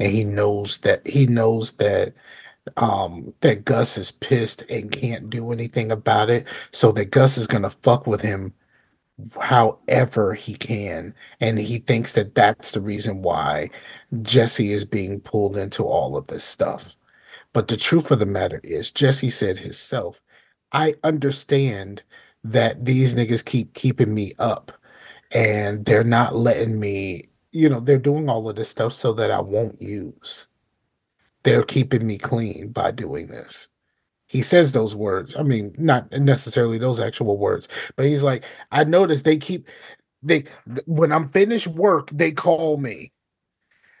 [0.00, 2.14] and he knows that he knows that
[2.76, 7.46] um that Gus is pissed and can't do anything about it, so that Gus is
[7.46, 8.52] gonna fuck with him
[9.40, 13.70] however he can, and he thinks that that's the reason why
[14.22, 16.96] Jesse is being pulled into all of this stuff.
[17.52, 20.20] But the truth of the matter is, Jesse said himself,
[20.72, 22.02] I understand
[22.44, 24.72] that these niggas keep keeping me up
[25.32, 29.30] and they're not letting me, you know, they're doing all of this stuff so that
[29.30, 30.48] I won't use.
[31.44, 33.68] They're keeping me clean by doing this.
[34.32, 35.36] He says those words.
[35.36, 39.68] I mean, not necessarily those actual words, but he's like, I notice they keep
[40.22, 40.44] they
[40.86, 43.12] when I'm finished work, they call me.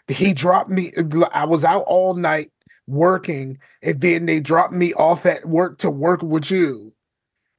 [0.08, 0.92] He dropped me.
[1.32, 2.50] I was out all night
[2.86, 6.92] working, and then they dropped me off at work to work with you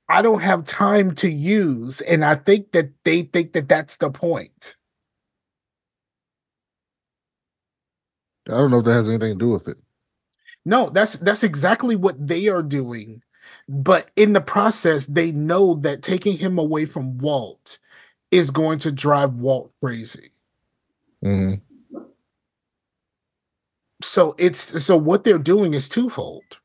[0.10, 2.02] I don't have time to use.
[2.02, 4.76] And I think that they think that that's the point.
[8.48, 9.78] I don't know if that has anything to do with it.
[10.66, 13.22] No, that's that's exactly what they are doing.
[13.68, 17.80] But in the process, they know that taking him away from Walt
[18.32, 20.32] is going to drive Walt crazy.
[21.24, 22.00] Mm-hmm.
[24.02, 26.60] So it's so what they're doing is twofold.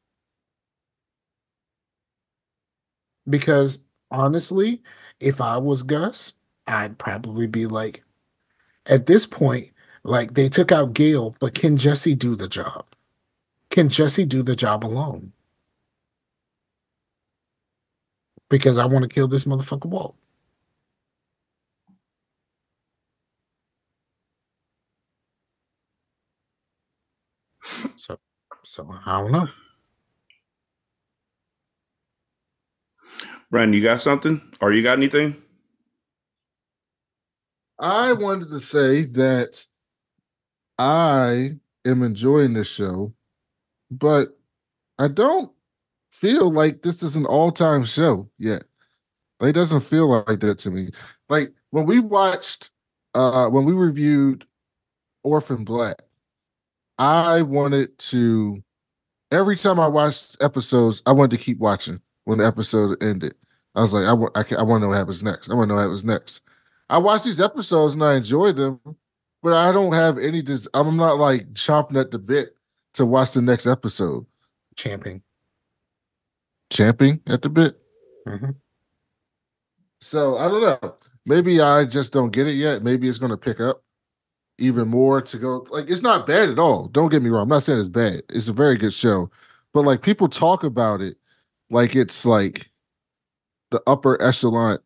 [3.29, 3.81] Because
[4.11, 4.83] honestly,
[5.21, 6.35] if I was Gus,
[6.67, 8.03] I'd probably be like,
[8.87, 9.71] at this point,
[10.03, 12.87] like they took out Gale, but can Jesse do the job?
[13.79, 15.35] Can Jesse do the job alone?
[18.51, 20.17] Because I want to kill this motherfucker Walt.
[27.95, 28.19] So,
[28.65, 29.49] so I don't know.
[33.49, 34.43] Brandon, you got something?
[34.61, 35.37] Or you got anything?
[37.79, 39.65] I wanted to say that
[40.77, 41.53] I
[41.85, 43.15] am enjoying this show,
[43.91, 44.39] but
[44.99, 45.53] I don't
[46.11, 48.65] feel like this is an all-time show yet.
[49.41, 50.91] Like, it doesn't feel like that to me.
[51.29, 52.71] Like when we watched
[53.15, 54.45] uh when we reviewed
[55.23, 56.03] Orphan Black,
[56.99, 58.63] I wanted to
[59.31, 63.35] every time I watched episodes, I wanted to keep watching when the episode ended.
[63.75, 65.51] I was like, I want, I, I want to know what happens next.
[65.51, 66.43] I want to know what happens next.
[66.91, 68.81] I watch these episodes and I enjoy them,
[69.43, 70.43] but I don't have any.
[70.43, 72.57] Des- I'm not like chomping at the bit
[72.99, 74.27] to watch the next episode.
[74.77, 75.23] Champing.
[76.71, 77.81] Champing at the bit.
[78.27, 78.55] Mhm.
[80.01, 80.97] So I don't know.
[81.27, 82.83] Maybe I just don't get it yet.
[82.83, 83.83] Maybe it's going to pick up
[84.59, 85.67] even more to go.
[85.71, 86.89] Like it's not bad at all.
[86.89, 87.43] Don't get me wrong.
[87.43, 88.23] I'm not saying it's bad.
[88.29, 89.31] It's a very good show,
[89.73, 91.17] but like people talk about it
[91.71, 92.71] like it's like
[93.71, 94.79] the upper echelon.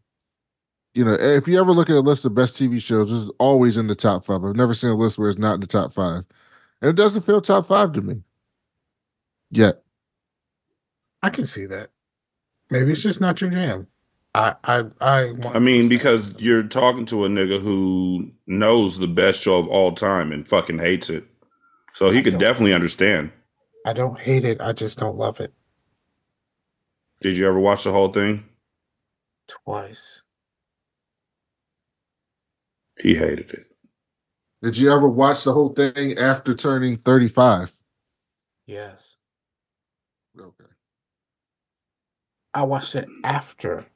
[0.94, 3.30] You know, if you ever look at a list of best TV shows, this is
[3.38, 4.44] always in the top five.
[4.44, 6.24] I've never seen a list where it's not in the top five,
[6.82, 8.22] it doesn't feel top five to me
[9.50, 9.82] yet.
[11.22, 11.90] I can see that.
[12.70, 13.86] Maybe it's just not your jam.
[14.34, 15.32] I I I.
[15.54, 19.92] I mean, because you're talking to a nigga who knows the best show of all
[19.94, 21.24] time and fucking hates it.
[21.94, 23.30] So he could definitely understand.
[23.84, 24.60] I don't hate it.
[24.60, 25.52] I just don't love it.
[27.20, 28.44] Did you ever watch the whole thing?
[29.48, 30.22] Twice.
[33.00, 33.66] He hated it.
[34.62, 37.72] Did you ever watch the whole thing after turning 35?
[38.66, 39.16] Yes.
[40.38, 40.70] Okay.
[42.54, 43.86] I watched it after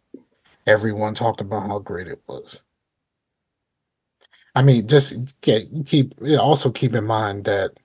[0.67, 2.65] everyone talked about how great it was.
[4.57, 7.79] I mean, just keep yeah, also keep in mind that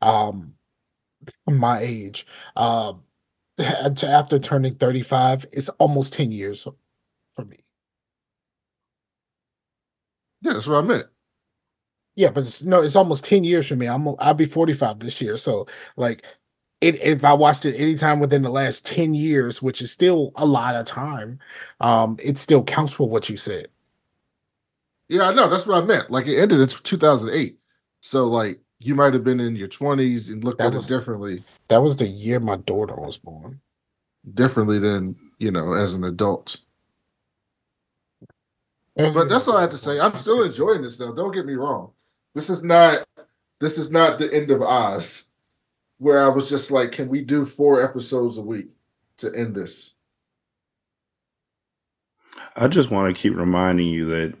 [0.00, 0.54] um
[1.48, 2.24] my age,
[2.56, 2.94] uh
[3.58, 6.68] after turning 35 is almost 10 years
[7.34, 7.64] for me.
[10.42, 11.06] Yeah, that's what I meant.
[12.16, 13.86] Yeah, but it's, no, it's almost 10 years for me.
[13.86, 15.36] I'm I'll be 45 this year.
[15.36, 16.24] So like
[16.80, 20.44] it if I watched it anytime within the last 10 years, which is still a
[20.46, 21.38] lot of time,
[21.80, 23.68] um, it still counts for what you said.
[25.08, 25.48] Yeah, I know.
[25.48, 26.10] That's what I meant.
[26.10, 27.58] Like it ended in 2008.
[28.00, 30.94] So like you might have been in your 20s and looked That at was- it
[30.94, 33.60] differently, That was the year my daughter was born.
[34.34, 36.60] differently than, you know, as an adult.
[38.96, 39.98] But that's all I have to say.
[39.98, 41.14] I'm still enjoying this though.
[41.14, 41.92] Don't get me wrong.
[42.34, 43.06] This is not
[43.60, 45.28] this is not the end of Oz
[45.98, 48.68] where I was just like, can we do four episodes a week
[49.18, 49.96] to end this?
[52.56, 54.34] I just want to keep reminding you that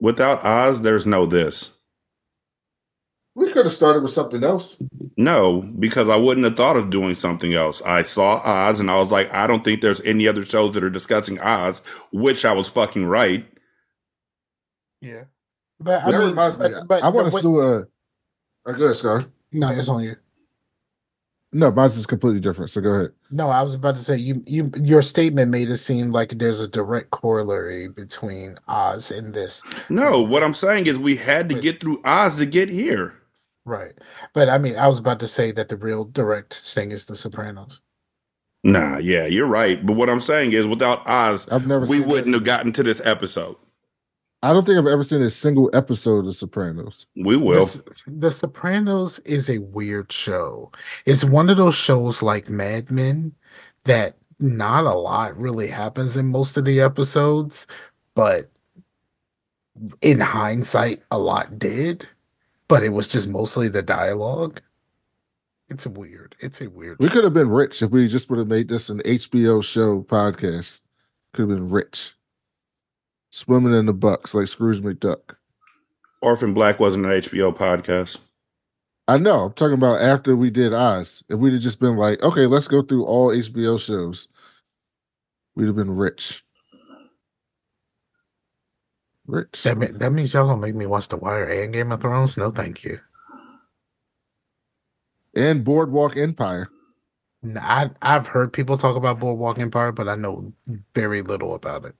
[0.00, 1.70] without Oz, there's no this.
[3.34, 4.82] We could have started with something else.
[5.16, 7.82] No, because I wouldn't have thought of doing something else.
[7.82, 10.84] I saw Oz and I was like, I don't think there's any other shows that
[10.84, 13.46] are discussing Oz, which I was fucking right.
[15.00, 15.24] Yeah.
[15.80, 16.68] But I mean, reminds me.
[16.68, 17.86] but, but, I want to do a oh,
[18.66, 19.26] a good Scar.
[19.52, 20.16] No, it's on you.
[21.52, 22.72] No, mine's is completely different.
[22.72, 23.12] So go ahead.
[23.30, 26.60] No, I was about to say you you your statement made it seem like there's
[26.60, 29.62] a direct corollary between Oz and this.
[29.88, 31.62] No, what I'm saying is we had to Wait.
[31.62, 33.14] get through Oz to get here.
[33.64, 33.92] Right.
[34.32, 37.14] But I mean, I was about to say that the real direct thing is The
[37.14, 37.82] Sopranos.
[38.64, 39.84] Nah, yeah, you're right.
[39.84, 41.86] But what I'm saying is without Oz, I've never.
[41.86, 42.32] we wouldn't that.
[42.32, 43.56] have gotten to this episode.
[44.44, 47.06] I don't think I've ever seen a single episode of The Sopranos.
[47.16, 47.62] We will.
[47.62, 50.70] S- the Sopranos is a weird show.
[51.06, 53.34] It's one of those shows like Mad Men
[53.84, 57.66] that not a lot really happens in most of the episodes,
[58.14, 58.50] but
[60.02, 62.06] in hindsight, a lot did.
[62.68, 64.60] But it was just mostly the dialogue.
[65.70, 66.36] It's weird.
[66.40, 66.98] It's a weird.
[66.98, 67.14] We show.
[67.14, 70.82] could have been rich if we just would have made this an HBO show podcast.
[71.32, 72.14] Could have been rich.
[73.34, 75.34] Swimming in the bucks like Scrooge McDuck.
[76.22, 78.18] Orphan Black wasn't an HBO podcast.
[79.08, 79.46] I know.
[79.46, 81.24] I'm talking about after we did Oz.
[81.28, 84.28] If we'd have just been like, okay, let's go through all HBO shows,
[85.56, 86.44] we'd have been rich.
[89.26, 89.64] Rich.
[89.64, 92.36] That, mean, that means y'all gonna make me watch The Wire and Game of Thrones?
[92.36, 93.00] No, thank you.
[95.34, 96.68] And Boardwalk Empire.
[97.56, 100.52] I, I've heard people talk about Boardwalk Empire, but I know
[100.94, 101.96] very little about it.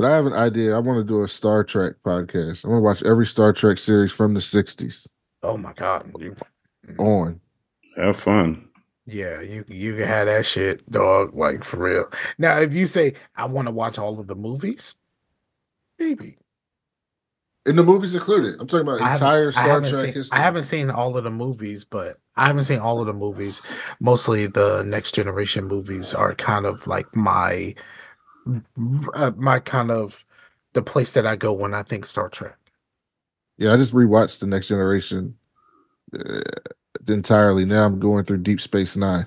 [0.00, 0.74] But I have an idea.
[0.74, 2.64] I want to do a Star Trek podcast.
[2.64, 5.06] I want to watch every Star Trek series from the 60s
[5.42, 6.10] Oh my god!
[6.18, 6.34] You-
[6.88, 6.98] mm.
[6.98, 7.38] on.
[7.96, 8.66] Have fun.
[9.04, 11.34] Yeah, you you can have that shit, dog.
[11.34, 12.06] Like for real.
[12.38, 14.94] Now, if you say I want to watch all of the movies,
[15.98, 16.38] maybe
[17.66, 18.58] And the movies included.
[18.58, 20.38] I'm talking about I entire Star haven't Trek seen, history.
[20.38, 23.60] I haven't seen all of the movies, but I haven't seen all of the movies.
[24.00, 27.74] Mostly the next generation movies are kind of like my
[29.14, 30.24] uh, my kind of
[30.72, 32.56] the place that I go when I think Star Trek.
[33.58, 35.36] Yeah, I just rewatched the Next Generation
[36.18, 36.40] uh,
[37.08, 37.64] entirely.
[37.64, 39.26] Now I'm going through Deep Space Nine.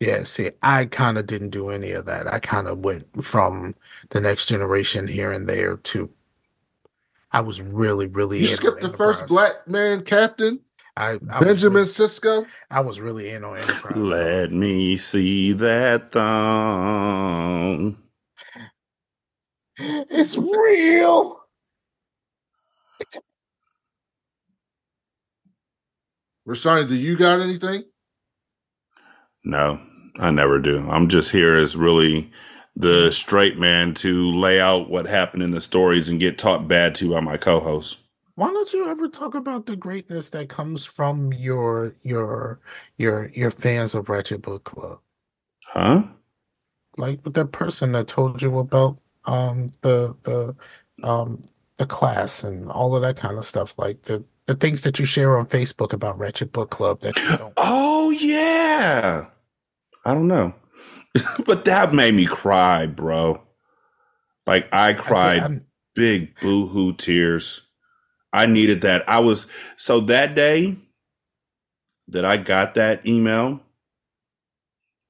[0.00, 2.32] Yeah, see, I kind of didn't do any of that.
[2.32, 3.74] I kind of went from
[4.10, 6.08] the next generation here and there to.
[7.32, 8.38] I was really, really.
[8.38, 10.60] You skipped the first black man captain.
[10.98, 12.44] I, I Benjamin really, Sisko.
[12.70, 13.96] I was really in on Enterprise.
[13.96, 17.96] Let me see that thong.
[19.78, 21.38] It's real.
[26.48, 27.84] Rashani, do you got anything?
[29.44, 29.80] No,
[30.18, 30.84] I never do.
[30.90, 32.32] I'm just here as really
[32.74, 33.12] the mm.
[33.12, 37.10] straight man to lay out what happened in the stories and get talked bad to
[37.12, 37.98] by my co-host.
[38.38, 42.60] Why don't you ever talk about the greatness that comes from your your
[42.96, 45.00] your your fans of Ratchet Book Club?
[45.64, 46.04] Huh?
[46.96, 50.54] Like with that person that told you about um the the
[51.02, 51.42] um
[51.78, 55.04] the class and all of that kind of stuff, like the the things that you
[55.04, 57.54] share on Facebook about Ratchet Book Club that you don't.
[57.56, 59.26] Oh yeah.
[60.04, 60.54] I don't know.
[61.44, 63.42] but that made me cry, bro.
[64.46, 65.66] Like I cried I'm-
[65.96, 67.62] big boo-hoo tears.
[68.32, 69.08] I needed that.
[69.08, 70.76] I was so that day
[72.08, 73.60] that I got that email,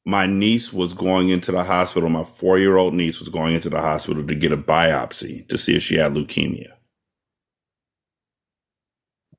[0.04, 2.08] my niece was going into the hospital.
[2.08, 5.82] My four-year-old niece was going into the hospital to get a biopsy to see if
[5.82, 6.70] she had leukemia.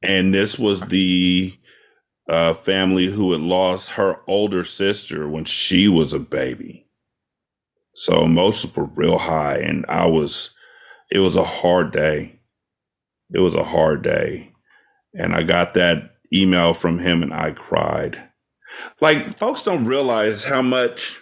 [0.02, 1.58] And this was the
[2.30, 6.88] uh, family who had lost her older sister when she was a baby.
[7.96, 10.52] So emotions were real high, and I was.
[11.12, 12.39] It was a hard day.
[13.34, 14.54] It was a hard day,
[15.14, 18.30] and I got that email from him, and I cried.
[19.02, 21.20] Like folks don't realize how much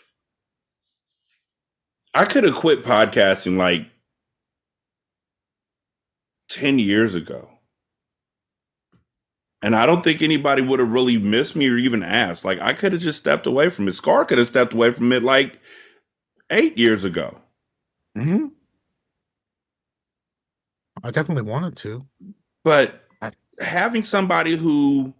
[2.13, 3.87] I could have quit podcasting like
[6.49, 7.49] ten years ago.
[9.61, 12.45] And I don't think anybody would have really missed me or even asked.
[12.45, 13.93] Like I could have just stepped away from it.
[13.93, 15.59] Scar could have stepped away from it like
[16.51, 17.41] eight years ago.
[18.17, 18.51] Mhm.
[21.03, 22.05] I definitely wanted to.
[22.63, 23.03] But
[23.59, 25.13] having somebody who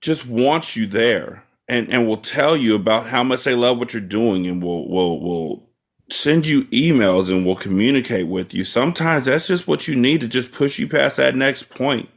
[0.00, 3.92] just wants you there and, and will tell you about how much they love what
[3.92, 5.68] you're doing and will will will
[6.10, 8.64] send you emails and will communicate with you.
[8.64, 12.08] Sometimes that's just what you need to just push you past that next point.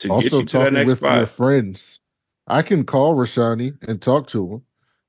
[0.00, 2.00] To get also you to that next with your friends.
[2.46, 4.62] I can call Rashani and talk to him,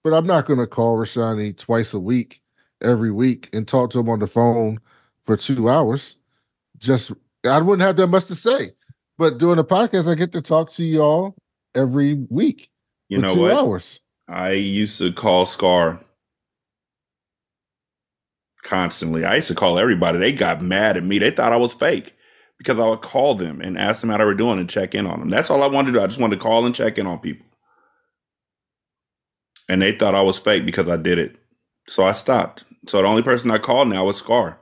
[0.03, 2.41] but I'm not going to call Rashani twice a week,
[2.81, 4.79] every week, and talk to him on the phone
[5.23, 6.17] for two hours.
[6.77, 7.11] Just
[7.45, 8.71] I wouldn't have that much to say.
[9.17, 11.35] But doing a podcast, I get to talk to y'all
[11.75, 12.69] every week
[13.09, 13.53] You know two what?
[13.53, 14.01] hours.
[14.27, 16.01] I used to call Scar
[18.63, 19.25] constantly.
[19.25, 20.17] I used to call everybody.
[20.19, 21.19] They got mad at me.
[21.19, 22.15] They thought I was fake
[22.57, 25.07] because I would call them and ask them how they were doing and check in
[25.07, 25.29] on them.
[25.29, 26.03] That's all I wanted to do.
[26.03, 27.45] I just wanted to call and check in on people.
[29.69, 31.35] And they thought I was fake because I did it.
[31.87, 32.63] So I stopped.
[32.87, 34.59] So the only person I call now is Scar.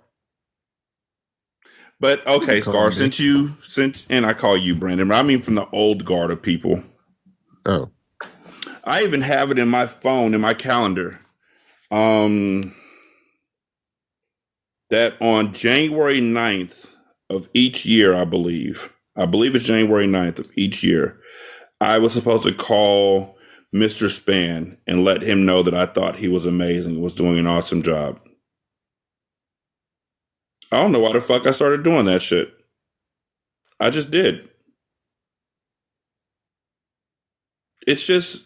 [2.00, 5.56] But okay, Scar, since you since and I call you Brandon, but I mean from
[5.56, 6.84] the old guard of people.
[7.66, 7.90] Oh,
[8.84, 11.20] I even have it in my phone in my calendar.
[11.92, 12.76] Um
[14.90, 16.92] that on January 9th
[17.30, 18.94] of each year, I believe.
[19.16, 21.20] I believe it's January 9th of each year.
[21.82, 23.35] I was supposed to call
[23.76, 24.10] Mr.
[24.10, 27.84] Span and let him know that I thought he was amazing, was doing an awesome
[27.84, 28.22] job.
[30.72, 32.54] I don't know why the fuck I started doing that shit.
[33.80, 34.48] I just did.
[37.86, 38.46] It's just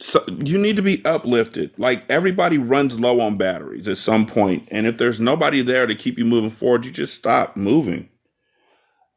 [0.00, 1.78] so you need to be uplifted.
[1.78, 5.94] Like everybody runs low on batteries at some point, and if there's nobody there to
[5.94, 8.10] keep you moving forward, you just stop moving.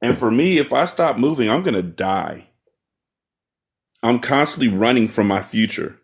[0.02, 2.48] And for me, if I stop moving, I'm gonna die.
[4.04, 5.98] I'm constantly running from my future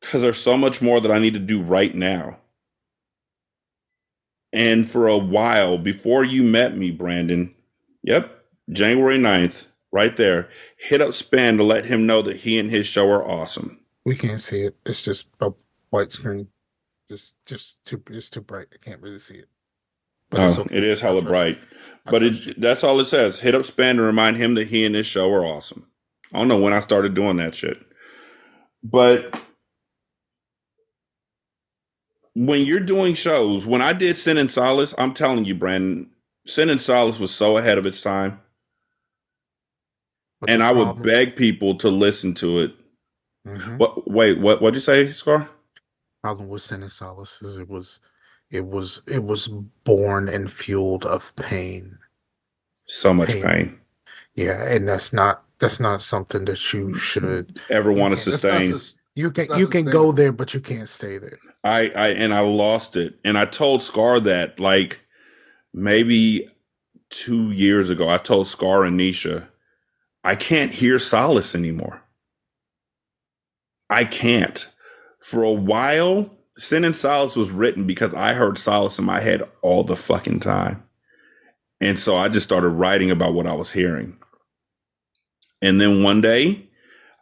[0.00, 2.38] because there's so much more that I need to do right now.
[4.52, 7.54] And for a while before you met me, Brandon,
[8.02, 10.48] yep, January 9th, right there,
[10.78, 13.80] hit up Span to let him know that he and his show are awesome.
[14.04, 14.76] We can't see it.
[14.86, 15.52] It's just a
[15.90, 16.48] white screen.
[17.10, 18.68] Just just too it's too bright.
[18.72, 19.48] I can't really see it.
[20.32, 20.76] it's Oh, okay.
[20.76, 21.58] it is hella bright.
[22.04, 23.40] But it, that's all it says.
[23.40, 25.86] Hit up Span to remind him that he and his show are awesome.
[26.36, 27.78] I don't know when I started doing that shit.
[28.84, 29.40] But
[32.34, 36.10] when you're doing shows, when I did Sin and Solace, I'm telling you, Brandon,
[36.46, 38.38] Sin and Solace was so ahead of its time.
[40.42, 42.74] But and I would beg people to listen to it.
[43.46, 43.78] Mhm.
[43.78, 45.48] What wait, what what'd you say, Scar?
[46.22, 48.00] problem with Sin and Solace is it was
[48.50, 49.48] it was it was
[49.84, 51.98] born and fueled of pain.
[52.84, 53.42] So much Pain.
[53.42, 53.80] pain.
[54.34, 56.98] Yeah, and that's not that's not something that you mm-hmm.
[56.98, 58.70] should Ever want to can't- That's not sustain.
[58.72, 61.38] sus- you can you can go there but you can't stay there.
[61.64, 63.18] I, I and I lost it.
[63.24, 65.00] And I told Scar that like
[65.72, 66.48] maybe
[67.08, 69.48] two years ago, I told Scar and Nisha,
[70.22, 72.02] I can't hear Solace anymore.
[73.88, 74.70] I can't.
[75.20, 79.42] For a while, Sin and Solace was written because I heard Solace in my head
[79.62, 80.82] all the fucking time.
[81.80, 84.16] And so I just started writing about what I was hearing.
[85.62, 86.68] And then one day,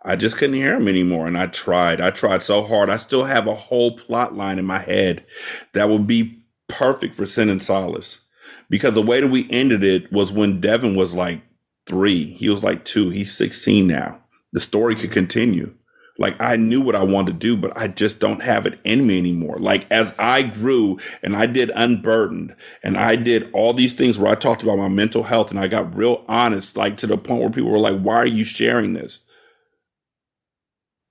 [0.04, 1.26] I just couldn't hear him anymore.
[1.26, 2.00] And I tried.
[2.00, 2.90] I tried so hard.
[2.90, 5.24] I still have a whole plot line in my head
[5.72, 8.20] that would be perfect for Sin and Solace.
[8.68, 11.42] Because the way that we ended it was when Devin was like
[11.86, 12.24] three.
[12.24, 13.10] He was like two.
[13.10, 14.22] He's 16 now.
[14.52, 15.74] The story could continue.
[16.18, 19.06] Like I knew what I wanted to do, but I just don't have it in
[19.06, 19.56] me anymore.
[19.58, 22.54] Like as I grew and I did unburdened
[22.84, 25.66] and I did all these things where I talked about my mental health and I
[25.66, 28.92] got real honest, like to the point where people were like, why are you sharing
[28.92, 29.20] this?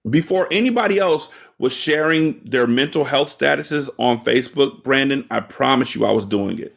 [0.09, 6.05] Before anybody else was sharing their mental health statuses on Facebook, Brandon, I promise you
[6.05, 6.75] I was doing it.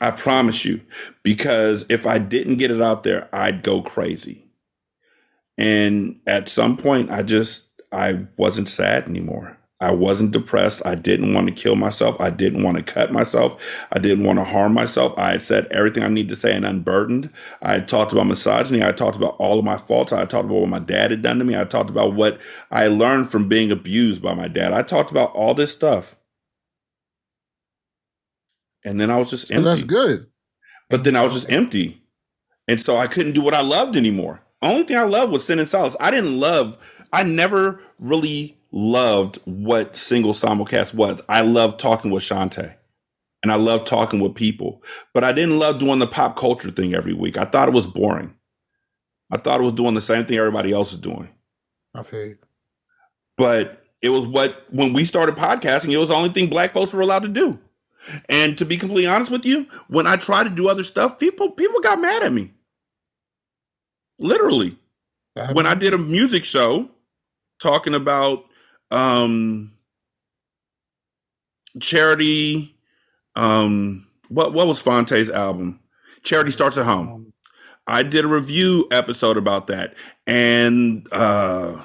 [0.00, 0.80] I promise you.
[1.22, 4.43] Because if I didn't get it out there, I'd go crazy.
[5.56, 9.58] And at some point, I just, I wasn't sad anymore.
[9.80, 10.86] I wasn't depressed.
[10.86, 12.16] I didn't want to kill myself.
[12.20, 13.86] I didn't want to cut myself.
[13.92, 15.12] I didn't want to harm myself.
[15.18, 17.28] I had said everything I needed to say and unburdened.
[17.60, 18.82] I had talked about misogyny.
[18.82, 20.12] I talked about all of my faults.
[20.12, 21.56] I talked about what my dad had done to me.
[21.56, 22.40] I talked about what
[22.70, 24.72] I learned from being abused by my dad.
[24.72, 26.16] I talked about all this stuff.
[28.84, 29.64] And then I was just empty.
[29.64, 30.26] that's good.
[30.88, 32.02] But then I was just empty.
[32.68, 34.43] And so I couldn't do what I loved anymore.
[34.64, 35.94] The only thing I loved was Sin and Solace.
[36.00, 36.78] I didn't love,
[37.12, 41.20] I never really loved what single simulcast was.
[41.28, 42.74] I loved talking with Shantae
[43.42, 46.94] and I loved talking with people, but I didn't love doing the pop culture thing
[46.94, 47.36] every week.
[47.36, 48.36] I thought it was boring.
[49.30, 51.28] I thought it was doing the same thing everybody else is doing.
[51.94, 52.36] I feel
[53.36, 56.94] But it was what, when we started podcasting, it was the only thing black folks
[56.94, 57.58] were allowed to do.
[58.30, 61.50] And to be completely honest with you, when I tried to do other stuff, people
[61.50, 62.54] people got mad at me.
[64.18, 64.76] Literally.
[65.54, 66.88] When I did a music show
[67.60, 68.44] talking about
[68.90, 69.72] um
[71.80, 72.76] charity
[73.34, 75.80] um what what was Phonte's album?
[76.22, 77.32] Charity Starts at Home.
[77.86, 79.94] I did a review episode about that
[80.26, 81.82] and uh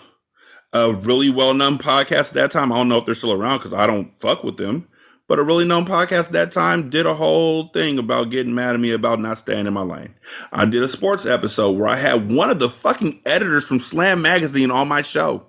[0.72, 2.72] a really well-known podcast at that time.
[2.72, 4.88] I don't know if they're still around because I don't fuck with them.
[5.30, 8.74] But a really known podcast at that time did a whole thing about getting mad
[8.74, 10.16] at me about not staying in my lane.
[10.52, 14.24] I did a sports episode where I had one of the fucking editors from Slam
[14.24, 15.46] Magazine on my show.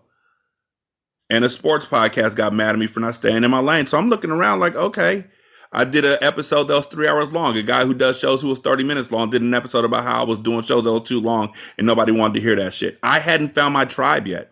[1.30, 3.86] And a sports podcast got mad at me for not staying in my lane.
[3.86, 5.24] So I'm looking around like, okay.
[5.72, 7.56] I did an episode that was three hours long.
[7.56, 10.20] A guy who does shows who was 30 minutes long did an episode about how
[10.20, 12.98] I was doing shows that was too long and nobody wanted to hear that shit.
[13.02, 14.49] I hadn't found my tribe yet.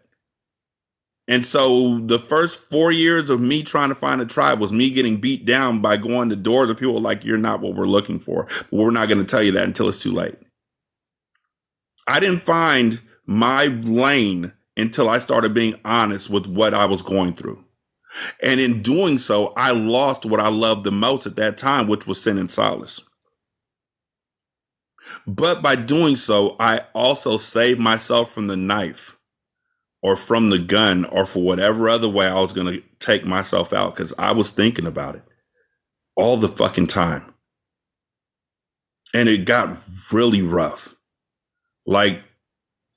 [1.29, 4.91] And so the first four years of me trying to find a tribe was me
[4.91, 8.19] getting beat down by going to doors of people like, you're not what we're looking
[8.19, 8.45] for.
[8.47, 10.37] But we're not going to tell you that until it's too late.
[12.09, 17.35] I didn't find my lane until I started being honest with what I was going
[17.35, 17.63] through.
[18.43, 22.07] And in doing so, I lost what I loved the most at that time, which
[22.07, 23.03] was sin and solace.
[25.27, 29.18] But by doing so, I also saved myself from the knife
[30.03, 33.73] or from the gun or for whatever other way I was going to take myself
[33.73, 35.23] out because I was thinking about it
[36.17, 37.35] all the fucking time.
[39.15, 39.79] And it got
[40.13, 40.95] really rough.
[41.87, 42.21] Like,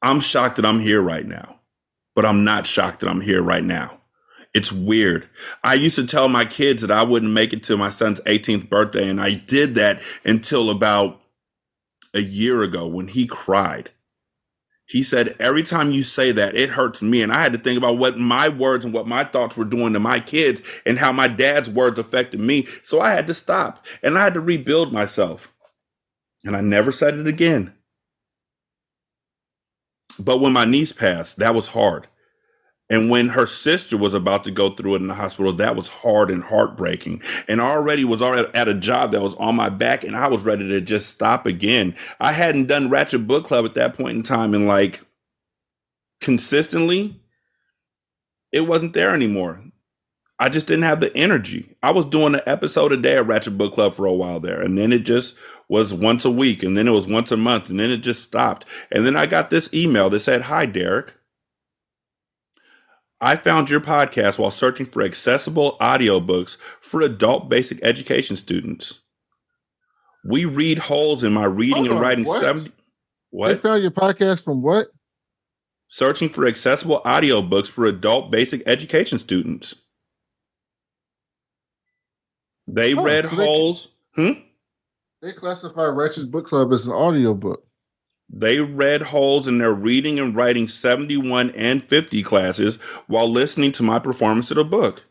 [0.01, 1.59] I'm shocked that I'm here right now,
[2.15, 3.99] but I'm not shocked that I'm here right now.
[4.53, 5.29] It's weird.
[5.63, 8.69] I used to tell my kids that I wouldn't make it to my son's 18th
[8.69, 11.21] birthday, and I did that until about
[12.13, 13.91] a year ago when he cried
[14.91, 17.21] he said, Every time you say that, it hurts me.
[17.21, 19.93] And I had to think about what my words and what my thoughts were doing
[19.93, 22.67] to my kids and how my dad's words affected me.
[22.83, 25.49] So I had to stop and I had to rebuild myself.
[26.43, 27.73] And I never said it again.
[30.19, 32.07] But when my niece passed, that was hard.
[32.91, 35.87] And when her sister was about to go through it in the hospital, that was
[35.87, 37.23] hard and heartbreaking.
[37.47, 40.43] And already was already at a job that was on my back and I was
[40.43, 41.95] ready to just stop again.
[42.19, 45.01] I hadn't done Ratchet Book Club at that point in time and like
[46.19, 47.21] consistently,
[48.51, 49.61] it wasn't there anymore.
[50.41, 51.75] I just didn't have the energy.
[51.83, 54.59] I was doing an episode a day of Ratchet Book Club for a while there,
[54.59, 55.35] and then it just
[55.69, 58.23] was once a week, and then it was once a month, and then it just
[58.23, 58.65] stopped.
[58.91, 61.13] And then I got this email that said, Hi, Derek.
[63.21, 68.99] I found your podcast while searching for accessible audiobooks for adult basic education students.
[70.25, 72.41] We read holes in my reading Hold and on, writing what?
[72.41, 72.71] 70
[73.33, 74.87] They found your podcast from what?
[75.87, 79.75] Searching for accessible audiobooks for adult basic education students.
[82.67, 83.87] They Oh, read so they- Holes.
[84.15, 84.31] Hmm?
[85.21, 87.63] They classify Ratchet's Book Club as an audiobook.
[88.33, 92.77] They read holes in their reading and writing 71 and 50 classes
[93.07, 95.03] while listening to my performance of the book.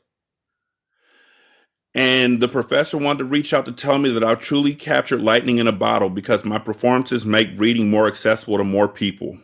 [1.94, 5.58] And the professor wanted to reach out to tell me that I've truly captured lightning
[5.58, 9.38] in a bottle because my performances make reading more accessible to more people.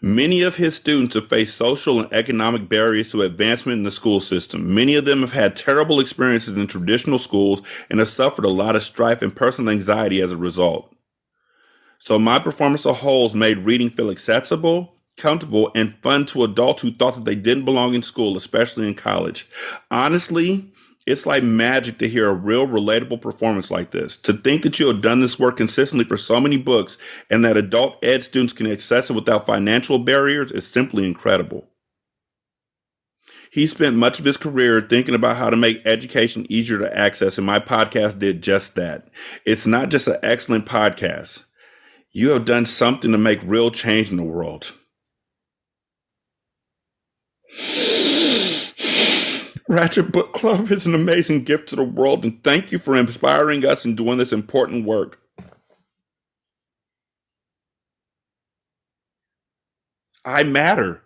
[0.00, 4.20] Many of his students have faced social and economic barriers to advancement in the school
[4.20, 4.74] system.
[4.74, 8.76] Many of them have had terrible experiences in traditional schools and have suffered a lot
[8.76, 10.95] of strife and personal anxiety as a result.
[12.06, 16.92] So my performance of Holes made reading feel accessible, comfortable, and fun to adults who
[16.92, 19.48] thought that they didn't belong in school, especially in college.
[19.90, 20.72] Honestly,
[21.04, 24.16] it's like magic to hear a real relatable performance like this.
[24.18, 26.96] To think that you have done this work consistently for so many books
[27.28, 31.66] and that adult ed students can access it without financial barriers is simply incredible.
[33.50, 37.36] He spent much of his career thinking about how to make education easier to access,
[37.36, 39.08] and my podcast did just that.
[39.44, 41.45] It's not just an excellent podcast.
[42.16, 44.72] You have done something to make real change in the world.
[49.68, 53.66] Ratchet Book Club is an amazing gift to the world, and thank you for inspiring
[53.66, 55.20] us and doing this important work.
[60.24, 61.02] I matter.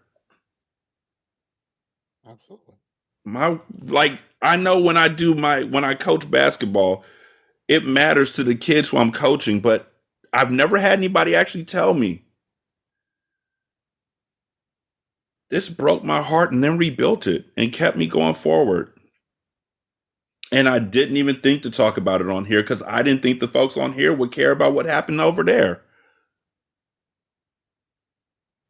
[2.24, 2.76] Absolutely.
[3.24, 7.04] My like I know when I do my when I coach basketball,
[7.66, 9.89] it matters to the kids who I'm coaching, but
[10.32, 12.24] I've never had anybody actually tell me.
[15.50, 18.92] This broke my heart and then rebuilt it and kept me going forward.
[20.52, 23.40] And I didn't even think to talk about it on here because I didn't think
[23.40, 25.82] the folks on here would care about what happened over there.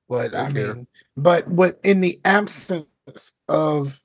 [0.08, 0.86] But I mean,
[1.16, 2.86] but what in the absence
[3.48, 4.00] of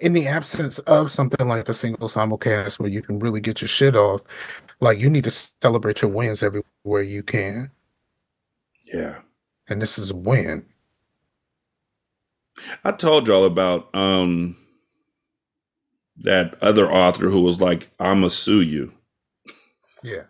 [0.00, 3.68] in the absence of something like a single simulcast where you can really get your
[3.68, 4.22] shit off,
[4.80, 7.70] like you need to celebrate your wins everywhere you can.
[8.92, 9.18] Yeah.
[9.68, 10.64] And this is a win.
[12.84, 14.56] I told y'all about um
[16.18, 18.92] that other author who was like, I'ma sue you.
[20.02, 20.22] Yeah.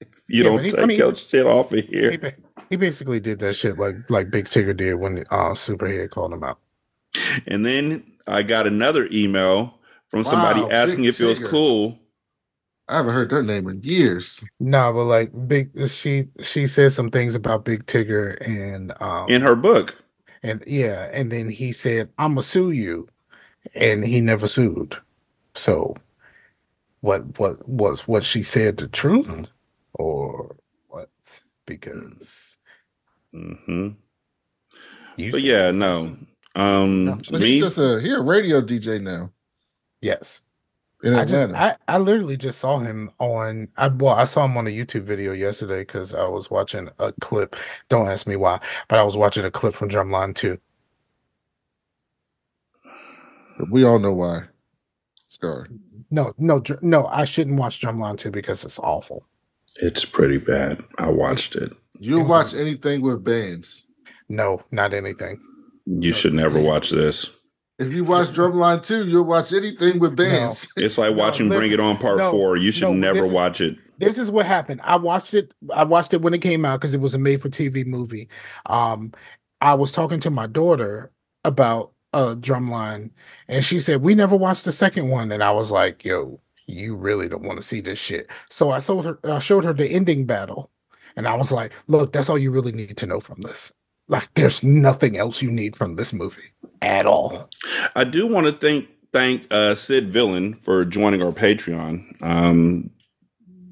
[0.00, 2.34] If you Yeah, don't he- take I mean- your shit off of here.
[2.70, 6.44] he basically did that shit like like Big Tigger did when uh Superhead called him
[6.44, 6.58] out.
[7.46, 9.78] And then I got another email
[10.08, 11.98] from somebody asking Big if it was cool.
[12.88, 14.44] I haven't heard that name in years.
[14.60, 19.42] No, but like big she she said some things about Big Tigger and um in
[19.42, 19.96] her book.
[20.42, 23.08] and yeah, and then he said, I'ma sue you.
[23.74, 24.96] And he never sued.
[25.54, 25.94] So
[27.00, 29.52] what what was what she said the truth
[29.94, 30.56] or
[30.88, 31.10] what?
[31.66, 32.56] Because
[33.32, 33.90] hmm
[35.16, 35.96] you But yeah, it was no.
[36.02, 36.26] sued.
[36.56, 39.30] Um, So me, he's just a he a radio DJ now
[40.00, 40.42] Yes.
[41.02, 44.56] In I just I, I literally just saw him on I well I saw him
[44.56, 47.54] on a YouTube video yesterday because I was watching a clip.
[47.88, 50.58] Don't ask me why, but I was watching a clip from Drumline 2.
[53.70, 54.44] we all know why.
[55.28, 55.68] Scar.
[56.10, 59.26] No, no, Dr- no, I shouldn't watch Drumline 2 because it's awful.
[59.76, 60.82] it's pretty bad.
[60.98, 61.72] I watched it.
[61.98, 63.86] You'll It watch a- anything with bands.
[64.28, 65.40] No, not anything.
[65.86, 67.30] You should never watch this.
[67.78, 70.68] If you watch Drumline 2, you'll watch anything with bands.
[70.76, 72.56] It's like watching li- Bring It On Part no, Four.
[72.56, 73.76] You should no, never is- watch it.
[73.98, 74.80] This is what happened.
[74.84, 75.52] I watched it.
[75.74, 78.28] I watched it when it came out because it was a made for TV movie.
[78.66, 79.12] Um,
[79.60, 81.10] I was talking to my daughter
[81.44, 83.10] about uh Drumline,
[83.48, 86.94] and she said we never watched the second one, and I was like, "Yo, you
[86.94, 89.18] really don't want to see this shit." So I showed her.
[89.24, 90.70] I showed her the ending battle,
[91.16, 93.72] and I was like, "Look, that's all you really need to know from this.
[94.06, 96.52] Like, there's nothing else you need from this movie
[96.82, 97.48] at all."
[97.94, 102.22] I do want to thank thank uh, Sid Villain for joining our Patreon.
[102.22, 102.90] Um,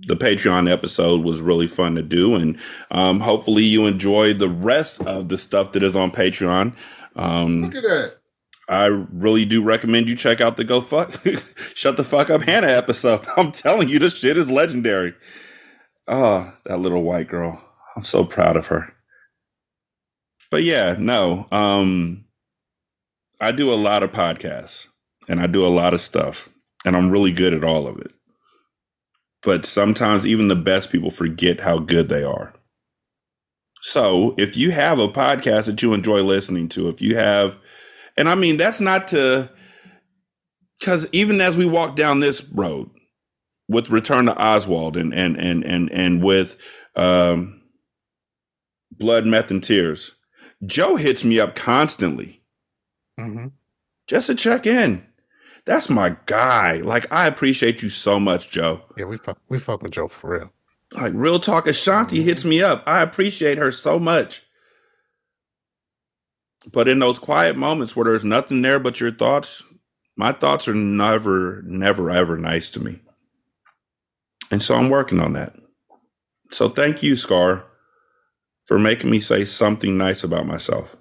[0.07, 2.59] the Patreon episode was really fun to do, and
[2.91, 6.75] um, hopefully you enjoy the rest of the stuff that is on Patreon.
[7.17, 8.17] Um, Look at that.
[8.69, 11.25] I really do recommend you check out the Go Fuck
[11.75, 13.25] Shut the Fuck Up Hannah episode.
[13.37, 15.15] I'm telling you, this shit is legendary.
[16.09, 17.63] Oh, that little white girl.
[17.97, 18.93] I'm so proud of her.
[20.51, 21.47] But yeah, no.
[21.51, 22.26] Um
[23.41, 24.89] I do a lot of podcasts
[25.29, 26.49] and I do a lot of stuff
[26.85, 28.13] and I'm really good at all of it.
[29.43, 32.55] But sometimes even the best people forget how good they are.
[33.83, 37.57] So, if you have a podcast that you enjoy listening to, if you have
[38.17, 39.51] and I mean, that's not to,
[40.81, 42.91] because even as we walk down this road
[43.69, 46.57] with Return to Oswald and and and and and with
[46.95, 47.63] um,
[48.91, 50.13] Blood, Meth, and Tears,
[50.65, 52.43] Joe hits me up constantly
[53.19, 53.53] Mhm.
[54.09, 55.07] just to check in,
[55.67, 56.75] That's my guy.
[56.79, 58.83] Like I appreciate you so much, Joe.
[58.97, 60.53] Yeah, we fuck we fuck with Joe for real.
[60.95, 62.83] Like real talk, Ashanti hits me up.
[62.87, 64.43] I appreciate her so much.
[66.73, 69.63] But in those quiet moments where there's nothing there but your thoughts,
[70.17, 73.01] my thoughts are never, never, ever nice to me.
[74.51, 75.55] And so I'm working on that.
[76.53, 77.65] So thank you, Scar,
[78.67, 80.97] for making me say something nice about myself.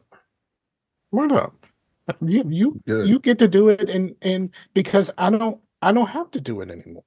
[1.11, 1.54] Word up.
[2.21, 3.07] You you Good.
[3.07, 6.61] you get to do it and and because I don't I don't have to do
[6.61, 7.03] it anymore.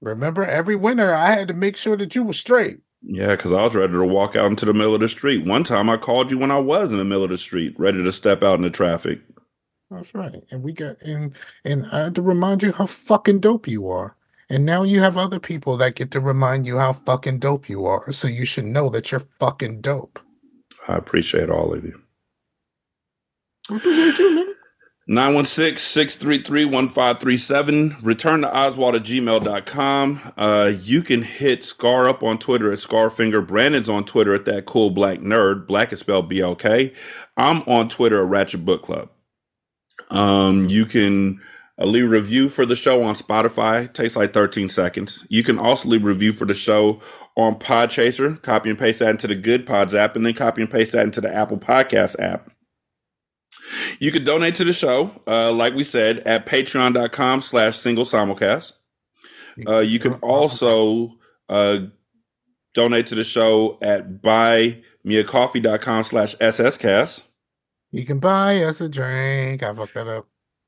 [0.00, 2.78] Remember every winter I had to make sure that you were straight.
[3.02, 5.44] Yeah, because I was ready to walk out into the middle of the street.
[5.44, 8.02] One time I called you when I was in the middle of the street, ready
[8.02, 9.20] to step out in the traffic.
[9.90, 10.42] That's right.
[10.50, 14.16] And we got and and I had to remind you how fucking dope you are.
[14.48, 17.84] And now you have other people that get to remind you how fucking dope you
[17.86, 18.12] are.
[18.12, 20.20] So you should know that you're fucking dope.
[20.86, 22.00] I appreciate all of you.
[23.70, 24.52] I appreciate you, nigga.
[25.08, 28.02] 916-633-1537.
[28.02, 30.32] Return to Oswald at gmail.com.
[30.36, 33.46] Uh, you can hit Scar up on Twitter at Scarfinger.
[33.46, 35.68] Brandon's on Twitter at that cool black nerd.
[35.68, 36.92] Black is spelled B-L-K.
[37.36, 39.10] I'm on Twitter at Ratchet Book Club.
[40.10, 41.40] Um, you can
[41.78, 43.92] uh, leave a review for the show on Spotify.
[43.92, 45.24] takes like 13 seconds.
[45.28, 47.00] You can also leave a review for the show
[47.36, 48.42] on Podchaser.
[48.42, 51.04] Copy and paste that into the Good Pods app, and then copy and paste that
[51.04, 52.50] into the Apple Podcast app.
[53.98, 58.72] You can donate to the show, uh, like we said, at patreon.com slash single simulcast.
[59.66, 61.14] Uh, you can also
[61.48, 61.78] uh,
[62.74, 67.22] donate to the show at buymeacoffee.com slash sscast.
[67.90, 69.62] You can buy us a drink.
[69.62, 70.26] I fucked that up.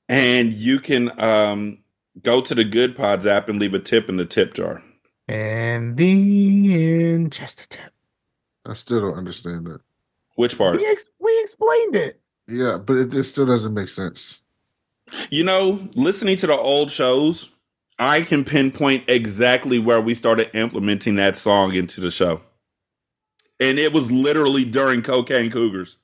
[0.08, 1.78] And you can um,
[2.22, 4.82] go to the Good Pods app and leave a tip in the tip jar.
[5.28, 7.92] And then just a tip.
[8.64, 9.80] I still don't understand that.
[10.36, 10.78] Which part?
[10.78, 12.20] We, ex- we explained it.
[12.48, 14.42] Yeah, but it, it still doesn't make sense.
[15.30, 17.50] You know, listening to the old shows,
[17.98, 22.40] I can pinpoint exactly where we started implementing that song into the show.
[23.60, 25.98] And it was literally during Cocaine Cougars.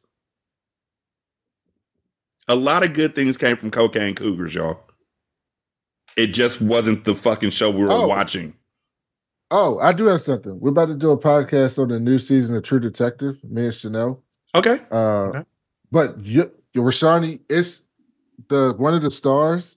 [2.48, 4.80] A lot of good things came from Cocaine Cougars, y'all.
[6.16, 8.06] It just wasn't the fucking show we were Oh.
[8.06, 8.54] watching.
[9.50, 10.58] Oh, I do have something.
[10.60, 13.74] We're about to do a podcast on the new season of True Detective, me and
[13.74, 14.22] Chanel.
[14.54, 14.80] Okay.
[14.90, 15.44] Uh, Okay.
[15.90, 17.82] But you, Rashani, it's
[18.48, 19.76] the one of the stars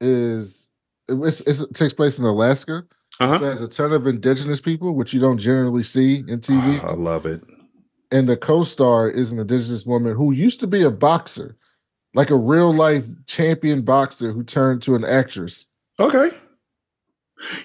[0.00, 0.68] is
[1.08, 2.84] it's, it's, it takes place in Alaska.
[3.20, 6.40] Uh So it has a ton of indigenous people, which you don't generally see in
[6.40, 6.82] TV.
[6.82, 7.42] I love it.
[8.10, 11.56] and the co-star is an indigenous woman who used to be a boxer,
[12.14, 15.66] like a real life champion boxer who turned to an actress.
[16.00, 16.30] Okay.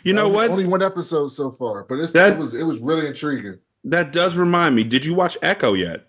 [0.04, 0.52] You know Only- what?
[0.52, 3.58] Only one episode so far, but it's, That- it was it was really intriguing.
[3.86, 4.84] that does remind me.
[4.84, 6.08] Did you watch Echo yet?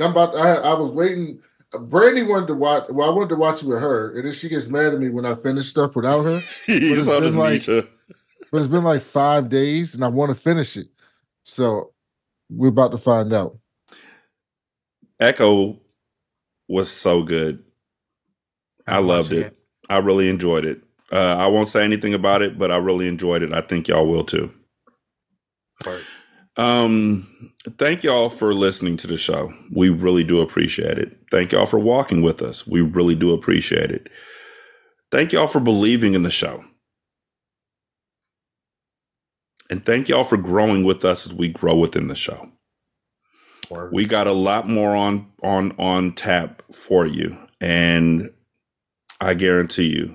[0.00, 0.36] I'm about.
[0.36, 1.40] I, I was waiting.
[1.80, 2.84] Brandy wanted to watch.
[2.90, 5.08] Well, I wanted to watch it with her, and then she gets mad at me
[5.08, 6.40] when I finish stuff without her.
[6.68, 7.64] it's so does been like-
[8.52, 10.86] But it's been like five days, and I want to finish it.
[11.44, 11.92] So
[12.48, 13.58] we're about to find out.
[15.18, 15.78] Echo
[16.68, 17.64] was so good.
[18.86, 19.56] I loved it.
[19.88, 20.82] I really enjoyed it.
[21.10, 23.52] Uh, I won't say anything about it, but I really enjoyed it.
[23.52, 24.52] I think y'all will too.
[25.84, 26.02] Word.
[26.56, 29.52] Um, thank y'all for listening to the show.
[29.70, 31.18] We really do appreciate it.
[31.30, 32.66] Thank y'all for walking with us.
[32.66, 34.08] We really do appreciate it.
[35.10, 36.64] Thank y'all for believing in the show.
[39.68, 42.50] And thank y'all for growing with us as we grow within the show.
[43.68, 43.92] Word.
[43.92, 48.30] We got a lot more on on on tap for you and
[49.20, 50.14] I guarantee you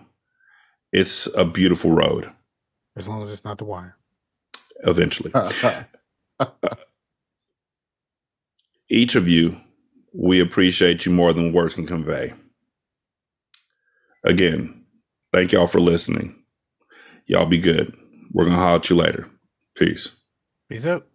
[0.94, 2.32] it's a beautiful road
[2.96, 3.98] as long as it's not the wire.
[4.86, 5.32] eventually.
[8.90, 9.58] Each of you,
[10.14, 12.34] we appreciate you more than words can convey.
[14.24, 14.86] Again,
[15.34, 16.44] thank y'all for listening.
[17.26, 17.96] Y'all be good.
[18.32, 19.30] We're going to holler at you later.
[19.76, 20.10] Peace.
[20.70, 21.08] Peace out.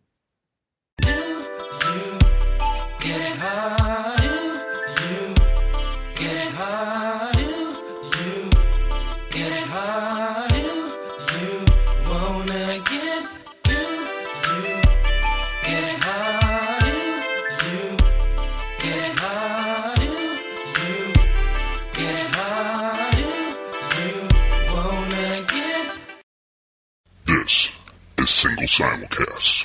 [28.77, 29.65] Simulcast.